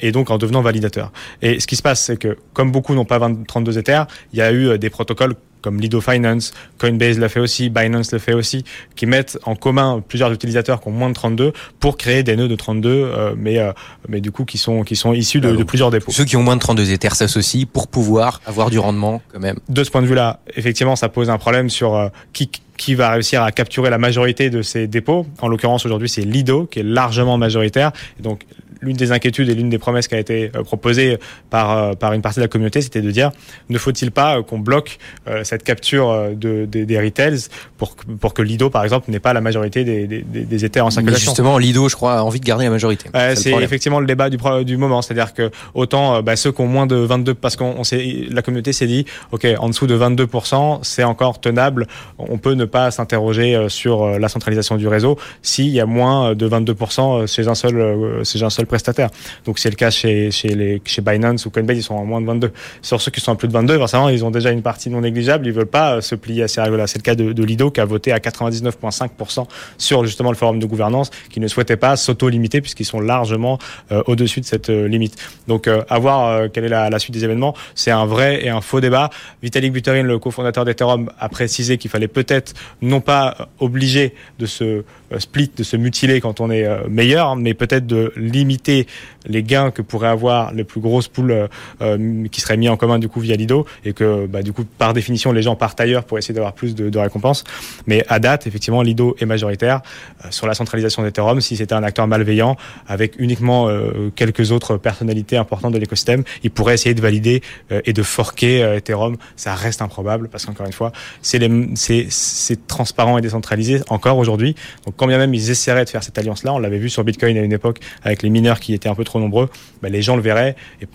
et 0.00 0.12
donc 0.12 0.30
en 0.30 0.38
devenant 0.38 0.60
validateur. 0.60 1.12
Et 1.40 1.60
ce 1.60 1.66
qui 1.66 1.76
se 1.76 1.82
passe, 1.82 2.00
c'est 2.00 2.16
que 2.16 2.36
comme 2.52 2.72
beaucoup 2.72 2.94
n'ont 2.94 3.04
pas 3.04 3.20
32 3.20 3.78
Ethers, 3.78 4.06
il 4.32 4.38
y 4.38 4.42
a 4.42 4.52
eu 4.52 4.78
des 4.78 4.90
protocoles 4.90 5.34
comme 5.60 5.80
Lido 5.80 6.00
Finance, 6.00 6.52
Coinbase 6.78 7.18
l'a 7.18 7.28
fait 7.28 7.40
aussi, 7.40 7.70
Binance 7.70 8.12
le 8.12 8.18
fait 8.18 8.32
aussi, 8.32 8.64
qui 8.96 9.06
mettent 9.06 9.38
en 9.44 9.54
commun 9.54 10.02
plusieurs 10.06 10.32
utilisateurs 10.32 10.80
qui 10.80 10.88
ont 10.88 10.92
moins 10.92 11.08
de 11.08 11.14
32 11.14 11.52
pour 11.78 11.96
créer 11.96 12.22
des 12.22 12.36
nœuds 12.36 12.48
de 12.48 12.56
32, 12.56 12.88
euh, 12.90 13.34
mais 13.36 13.58
euh, 13.58 13.72
mais 14.08 14.20
du 14.20 14.30
coup 14.30 14.44
qui 14.44 14.58
sont 14.58 14.82
qui 14.82 14.96
sont 14.96 15.12
issus 15.12 15.40
de, 15.40 15.54
de 15.54 15.64
plusieurs 15.64 15.90
dépôts. 15.90 16.12
Ceux 16.12 16.24
qui 16.24 16.36
ont 16.36 16.42
moins 16.42 16.56
de 16.56 16.60
32 16.60 16.92
Ethers 16.92 17.14
s'associent 17.14 17.66
pour 17.72 17.88
pouvoir 17.88 18.40
avoir 18.46 18.70
du 18.70 18.78
rendement 18.78 19.22
quand 19.32 19.40
même. 19.40 19.58
De 19.68 19.84
ce 19.84 19.90
point 19.90 20.02
de 20.02 20.06
vue-là, 20.06 20.40
effectivement, 20.56 20.96
ça 20.96 21.08
pose 21.08 21.30
un 21.30 21.38
problème 21.38 21.70
sur 21.70 21.94
euh, 21.94 22.08
qui 22.32 22.50
qui 22.80 22.94
va 22.94 23.10
réussir 23.10 23.42
à 23.42 23.52
capturer 23.52 23.90
la 23.90 23.98
majorité 23.98 24.48
de 24.48 24.62
ces 24.62 24.86
dépôts. 24.86 25.26
En 25.42 25.48
l'occurrence, 25.48 25.84
aujourd'hui, 25.84 26.08
c'est 26.08 26.22
Lido 26.22 26.64
qui 26.64 26.78
est 26.78 26.82
largement 26.82 27.36
majoritaire. 27.36 27.92
Et 28.18 28.22
donc, 28.22 28.46
l'une 28.80 28.96
des 28.96 29.12
inquiétudes 29.12 29.48
et 29.48 29.54
l'une 29.54 29.68
des 29.68 29.78
promesses 29.78 30.08
qui 30.08 30.14
a 30.14 30.18
été 30.18 30.50
euh, 30.56 30.62
proposée 30.62 31.18
par, 31.50 31.76
euh, 31.76 31.92
par 31.92 32.12
une 32.12 32.22
partie 32.22 32.38
de 32.38 32.44
la 32.44 32.48
communauté, 32.48 32.80
c'était 32.80 33.02
de 33.02 33.10
dire 33.10 33.30
ne 33.68 33.78
faut-il 33.78 34.10
pas 34.10 34.38
euh, 34.38 34.42
qu'on 34.42 34.58
bloque 34.58 34.98
cette 35.42 35.62
capture 35.62 36.30
de, 36.34 36.64
des 36.64 37.00
retails 37.00 37.38
pour, 37.76 37.94
pour 38.20 38.34
que 38.34 38.42
Lido, 38.42 38.70
par 38.70 38.82
exemple, 38.82 39.10
n'ait 39.10 39.20
pas 39.20 39.32
la 39.32 39.40
majorité 39.40 39.84
des, 39.84 40.06
des, 40.06 40.22
des 40.22 40.64
Ethers 40.64 40.84
en 40.84 40.90
circulation? 40.90 41.30
justement, 41.30 41.58
Lido, 41.58 41.88
je 41.88 41.94
crois, 41.94 42.14
a 42.14 42.22
envie 42.22 42.40
de 42.40 42.44
garder 42.44 42.64
la 42.64 42.70
majorité. 42.70 43.08
c'est 43.34 43.52
effectivement 43.52 44.00
le 44.00 44.06
débat 44.06 44.30
du, 44.30 44.38
du 44.64 44.76
moment. 44.76 45.02
C'est-à-dire 45.02 45.34
que 45.34 45.50
autant 45.74 46.22
bah, 46.22 46.36
ceux 46.36 46.52
qui 46.52 46.60
ont 46.62 46.66
moins 46.66 46.86
de 46.86 46.96
22, 46.96 47.34
parce 47.34 47.56
qu'on 47.56 47.76
on 47.78 47.82
la 48.30 48.42
communauté 48.42 48.72
s'est 48.72 48.86
dit, 48.86 49.04
OK, 49.32 49.46
en 49.58 49.68
dessous 49.68 49.86
de 49.86 49.96
22%, 49.96 50.80
c'est 50.82 51.04
encore 51.04 51.40
tenable. 51.40 51.86
On 52.18 52.38
peut 52.38 52.54
ne 52.54 52.64
pas 52.70 52.90
s'interroger 52.90 53.66
sur 53.68 54.18
la 54.18 54.28
centralisation 54.28 54.76
du 54.76 54.88
réseau 54.88 55.18
s'il 55.42 55.68
y 55.68 55.80
a 55.80 55.86
moins 55.86 56.34
de 56.34 56.48
22% 56.48 57.26
chez 57.26 57.48
un 57.48 57.54
seul, 57.54 58.24
chez 58.24 58.42
un 58.42 58.50
seul 58.50 58.66
prestataires. 58.66 59.10
Donc 59.44 59.58
c'est 59.58 59.70
le 59.70 59.76
cas 59.76 59.90
chez, 59.90 60.30
chez, 60.30 60.48
les, 60.48 60.80
chez 60.84 61.02
Binance 61.02 61.46
ou 61.46 61.50
Coinbase, 61.50 61.76
ils 61.76 61.82
sont 61.82 62.00
à 62.00 62.04
moins 62.04 62.20
de 62.20 62.26
22. 62.26 62.52
Sur 62.82 63.00
ceux 63.00 63.10
qui 63.10 63.20
sont 63.20 63.32
à 63.32 63.36
plus 63.36 63.48
de 63.48 63.52
22, 63.52 63.78
forcément, 63.78 64.08
ils 64.08 64.24
ont 64.24 64.30
déjà 64.30 64.50
une 64.50 64.62
partie 64.62 64.90
non 64.90 65.00
négligeable, 65.00 65.46
ils 65.46 65.52
veulent 65.52 65.66
pas 65.66 65.96
euh, 65.96 66.00
se 66.00 66.14
plier 66.14 66.44
à 66.44 66.48
ces 66.48 66.60
règles-là. 66.60 66.86
C'est 66.86 66.98
le 66.98 67.02
cas 67.02 67.14
de, 67.14 67.32
de, 67.32 67.44
Lido 67.44 67.70
qui 67.70 67.80
a 67.80 67.84
voté 67.84 68.12
à 68.12 68.18
99,5% 68.18 69.46
sur 69.78 70.04
justement 70.04 70.30
le 70.30 70.36
forum 70.36 70.58
de 70.58 70.66
gouvernance, 70.66 71.10
qui 71.30 71.40
ne 71.40 71.48
souhaitait 71.48 71.76
pas 71.76 71.96
s'auto-limiter 71.96 72.60
puisqu'ils 72.60 72.84
sont 72.84 73.00
largement 73.00 73.58
euh, 73.92 74.02
au-dessus 74.06 74.40
de 74.40 74.46
cette 74.46 74.70
euh, 74.70 74.88
limite. 74.88 75.16
Donc 75.48 75.68
à 75.68 75.98
voir 75.98 76.50
quelle 76.52 76.64
est 76.64 76.68
la, 76.68 76.90
la, 76.90 76.98
suite 76.98 77.14
des 77.14 77.24
événements, 77.24 77.54
c'est 77.74 77.90
un 77.90 78.06
vrai 78.06 78.44
et 78.44 78.48
un 78.48 78.60
faux 78.60 78.80
débat. 78.80 79.10
Vitalik 79.42 79.72
Buterin, 79.72 80.02
le 80.02 80.18
cofondateur 80.18 80.64
d'Ethereum, 80.64 81.10
a 81.18 81.28
précisé 81.28 81.78
qu'il 81.78 81.90
fallait 81.90 82.08
peut-être 82.08 82.54
non 82.82 83.00
pas 83.00 83.48
obliger 83.58 84.14
de 84.38 84.46
se 84.46 84.84
split, 85.18 85.50
de 85.56 85.62
se 85.62 85.76
mutiler 85.76 86.20
quand 86.20 86.40
on 86.40 86.50
est 86.50 86.66
meilleur, 86.88 87.36
mais 87.36 87.54
peut-être 87.54 87.86
de 87.86 88.12
limiter 88.16 88.86
les 89.26 89.42
gains 89.42 89.70
que 89.70 89.82
pourraient 89.82 90.08
avoir 90.08 90.52
les 90.52 90.64
plus 90.64 90.80
grosses 90.80 91.08
poules 91.08 91.30
euh, 91.32 91.48
euh, 91.82 92.26
qui 92.28 92.40
seraient 92.40 92.56
mis 92.56 92.68
en 92.68 92.76
commun 92.76 92.98
du 92.98 93.08
coup 93.08 93.20
via 93.20 93.36
Lido 93.36 93.66
et 93.84 93.92
que 93.92 94.26
bah, 94.26 94.42
du 94.42 94.52
coup 94.52 94.64
par 94.64 94.92
définition 94.92 95.32
les 95.32 95.42
gens 95.42 95.56
partent 95.56 95.80
ailleurs 95.80 96.04
pour 96.04 96.18
essayer 96.18 96.34
d'avoir 96.34 96.52
plus 96.52 96.74
de, 96.74 96.98
récompenses. 96.98 97.44
Mais 97.86 98.04
à 98.08 98.18
date, 98.18 98.46
effectivement, 98.46 98.82
Lido 98.82 99.16
est 99.18 99.26
majoritaire 99.26 99.80
euh, 100.24 100.28
sur 100.30 100.46
la 100.46 100.54
centralisation 100.54 101.02
d'Ethereum. 101.02 101.40
Si 101.40 101.56
c'était 101.56 101.74
un 101.74 101.82
acteur 101.82 102.06
malveillant 102.06 102.56
avec 102.86 103.14
uniquement 103.18 103.68
quelques 104.14 104.52
autres 104.52 104.76
personnalités 104.76 105.36
importantes 105.36 105.72
de 105.72 105.78
l'écosystème, 105.78 106.24
il 106.42 106.50
pourrait 106.50 106.74
essayer 106.74 106.94
de 106.94 107.00
valider 107.00 107.42
et 107.70 107.92
de 107.92 108.02
forquer 108.02 108.60
Ethereum. 108.76 109.16
Ça 109.36 109.54
reste 109.54 109.82
improbable 109.82 110.28
parce 110.28 110.46
qu'encore 110.46 110.66
une 110.66 110.72
fois, 110.72 110.92
c'est 111.22 112.66
transparent 112.66 113.18
et 113.18 113.20
décentralisé 113.20 113.80
encore 113.88 114.18
aujourd'hui. 114.18 114.54
Quand 115.00 115.06
bien 115.06 115.16
même 115.16 115.32
ils 115.32 115.50
essaieraient 115.50 115.86
de 115.86 115.88
faire 115.88 116.02
cette 116.02 116.18
alliance-là, 116.18 116.52
on 116.52 116.58
l'avait 116.58 116.76
vu 116.76 116.90
sur 116.90 117.04
Bitcoin 117.04 117.38
à 117.38 117.40
une 117.40 117.54
époque 117.54 117.78
avec 118.02 118.22
les 118.22 118.28
mineurs 118.28 118.60
qui 118.60 118.74
étaient 118.74 118.90
un 118.90 118.94
peu 118.94 119.02
trop 119.02 119.18
nombreux, 119.18 119.48
bah, 119.80 119.88
les 119.88 120.02
gens 120.02 120.14
le 120.14 120.20
verraient 120.20 120.56
et 120.82 120.86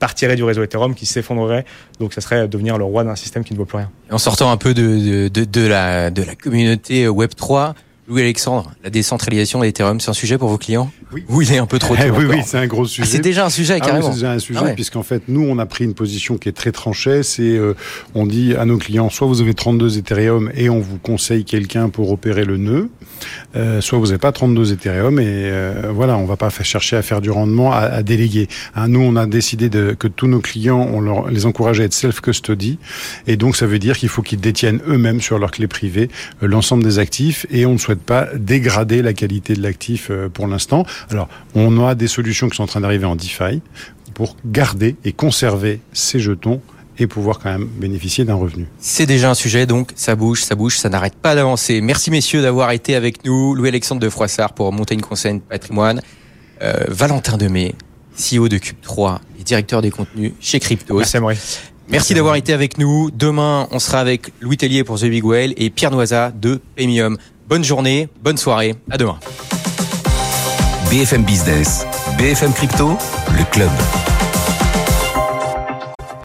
partiraient 0.00 0.34
du 0.34 0.42
réseau 0.42 0.64
Ethereum 0.64 0.96
qui 0.96 1.06
s'effondrerait. 1.06 1.64
Donc 2.00 2.12
ça 2.12 2.20
serait 2.20 2.48
devenir 2.48 2.76
le 2.76 2.82
roi 2.82 3.04
d'un 3.04 3.14
système 3.14 3.44
qui 3.44 3.52
ne 3.52 3.58
vaut 3.58 3.64
plus 3.64 3.78
rien. 3.78 3.90
en 4.10 4.18
sortant 4.18 4.50
un 4.50 4.56
peu 4.56 4.74
de, 4.74 5.68
la, 5.68 6.10
de 6.10 6.22
la 6.24 6.34
communauté 6.34 7.06
Web3, 7.06 7.74
Louis-Alexandre, 8.12 8.70
la 8.84 8.90
décentralisation 8.90 9.60
d'Ethereum, 9.60 9.98
c'est 9.98 10.10
un 10.10 10.14
sujet 10.14 10.36
pour 10.36 10.50
vos 10.50 10.58
clients 10.58 10.90
Oui. 11.14 11.24
Ou 11.30 11.40
il 11.40 11.50
est 11.50 11.56
un 11.56 11.64
peu 11.66 11.78
trop 11.78 11.96
tôt 11.96 12.02
Oui, 12.14 12.26
oui, 12.28 12.40
c'est 12.44 12.58
un 12.58 12.66
gros 12.66 12.86
sujet. 12.86 13.08
c'est 13.08 13.20
déjà 13.20 13.46
un 13.46 13.50
sujet, 13.50 13.78
ah 13.80 13.84
carrément. 13.84 14.08
c'est 14.08 14.14
déjà 14.16 14.32
un 14.32 14.38
sujet, 14.38 14.60
ah 14.62 14.70
puisqu'en 14.74 15.02
fait, 15.02 15.22
nous, 15.28 15.40
on 15.48 15.58
a 15.58 15.64
pris 15.64 15.84
une 15.84 15.94
position 15.94 16.36
qui 16.36 16.50
est 16.50 16.52
très 16.52 16.72
tranchée. 16.72 17.22
C'est, 17.22 17.42
euh, 17.42 17.74
on 18.14 18.26
dit 18.26 18.54
à 18.54 18.66
nos 18.66 18.76
clients, 18.76 19.08
soit 19.08 19.26
vous 19.26 19.40
avez 19.40 19.54
32 19.54 19.96
Ethereum 19.96 20.52
et 20.54 20.68
on 20.68 20.78
vous 20.80 20.98
conseille 20.98 21.46
quelqu'un 21.46 21.88
pour 21.88 22.12
opérer 22.12 22.44
le 22.44 22.58
nœud, 22.58 22.90
euh, 23.56 23.80
soit 23.80 23.98
vous 23.98 24.06
n'avez 24.08 24.18
pas 24.18 24.30
32 24.32 24.72
Ethereum 24.74 25.18
et 25.18 25.24
euh, 25.26 25.90
voilà, 25.94 26.18
on 26.18 26.26
va 26.26 26.36
pas 26.36 26.50
faire 26.50 26.66
chercher 26.66 26.96
à 26.96 27.02
faire 27.02 27.22
du 27.22 27.30
rendement, 27.30 27.72
à, 27.72 27.78
à 27.78 28.02
déléguer. 28.02 28.48
Hein, 28.74 28.88
nous, 28.88 29.00
on 29.00 29.16
a 29.16 29.24
décidé 29.24 29.70
de, 29.70 29.96
que 29.98 30.06
tous 30.06 30.26
nos 30.26 30.40
clients, 30.40 30.86
on 30.92 31.00
leur, 31.00 31.30
les 31.30 31.46
encourage 31.46 31.80
à 31.80 31.84
être 31.84 31.94
self-custody. 31.94 32.78
Et 33.26 33.36
donc, 33.36 33.56
ça 33.56 33.64
veut 33.66 33.78
dire 33.78 33.96
qu'il 33.96 34.10
faut 34.10 34.20
qu'ils 34.20 34.40
détiennent 34.40 34.80
eux-mêmes 34.86 35.22
sur 35.22 35.38
leur 35.38 35.50
clé 35.50 35.66
privée 35.66 36.10
l'ensemble 36.42 36.84
des 36.84 36.98
actifs 36.98 37.46
et 37.50 37.64
on 37.64 37.72
ne 37.72 37.78
souhaite 37.78 38.01
pas 38.02 38.28
dégrader 38.34 39.02
la 39.02 39.12
qualité 39.12 39.54
de 39.54 39.62
l'actif 39.62 40.08
euh, 40.10 40.28
pour 40.28 40.46
l'instant. 40.46 40.84
Alors, 41.10 41.28
on 41.54 41.84
a 41.86 41.94
des 41.94 42.08
solutions 42.08 42.48
qui 42.48 42.56
sont 42.56 42.64
en 42.64 42.66
train 42.66 42.80
d'arriver 42.80 43.06
en 43.06 43.16
DeFi 43.16 43.62
pour 44.14 44.36
garder 44.44 44.96
et 45.04 45.12
conserver 45.12 45.80
ces 45.92 46.20
jetons 46.20 46.60
et 46.98 47.06
pouvoir 47.06 47.38
quand 47.38 47.50
même 47.50 47.66
bénéficier 47.66 48.24
d'un 48.24 48.34
revenu. 48.34 48.66
C'est 48.78 49.06
déjà 49.06 49.30
un 49.30 49.34
sujet, 49.34 49.66
donc 49.66 49.92
ça 49.94 50.14
bouge, 50.14 50.42
ça 50.42 50.54
bouge, 50.54 50.76
ça 50.76 50.88
n'arrête 50.88 51.14
pas 51.14 51.34
d'avancer. 51.34 51.80
Merci 51.80 52.10
messieurs 52.10 52.42
d'avoir 52.42 52.70
été 52.72 52.94
avec 52.94 53.24
nous. 53.24 53.54
Louis-Alexandre 53.54 54.00
de 54.00 54.08
Froissart 54.08 54.52
pour 54.52 54.72
Montagne 54.72 55.00
Conseil 55.00 55.40
Patrimoine. 55.40 56.02
Euh, 56.62 56.84
Valentin 56.88 57.38
Demey, 57.38 57.74
CEO 58.16 58.48
de 58.48 58.58
Cube3 58.58 59.18
et 59.40 59.42
directeur 59.42 59.82
des 59.82 59.90
contenus 59.90 60.32
chez 60.38 60.60
Cryptos. 60.60 60.98
Merci, 60.98 61.18
Merci 61.88 62.14
d'avoir 62.14 62.36
été 62.36 62.52
avec 62.52 62.78
nous. 62.78 63.10
Demain, 63.10 63.66
on 63.70 63.78
sera 63.78 63.98
avec 63.98 64.32
Louis 64.40 64.56
Tellier 64.56 64.84
pour 64.84 64.98
The 65.00 65.06
Big 65.06 65.24
Whale 65.24 65.54
et 65.56 65.70
Pierre 65.70 65.90
Noisa 65.90 66.30
de 66.30 66.60
Premium. 66.76 67.16
Bonne 67.48 67.64
journée, 67.64 68.08
bonne 68.22 68.36
soirée, 68.36 68.74
à 68.90 68.96
demain. 68.96 69.18
BFM 70.90 71.24
Business, 71.24 71.86
BFM 72.18 72.52
Crypto, 72.52 72.96
le 73.36 73.44
club. 73.50 73.70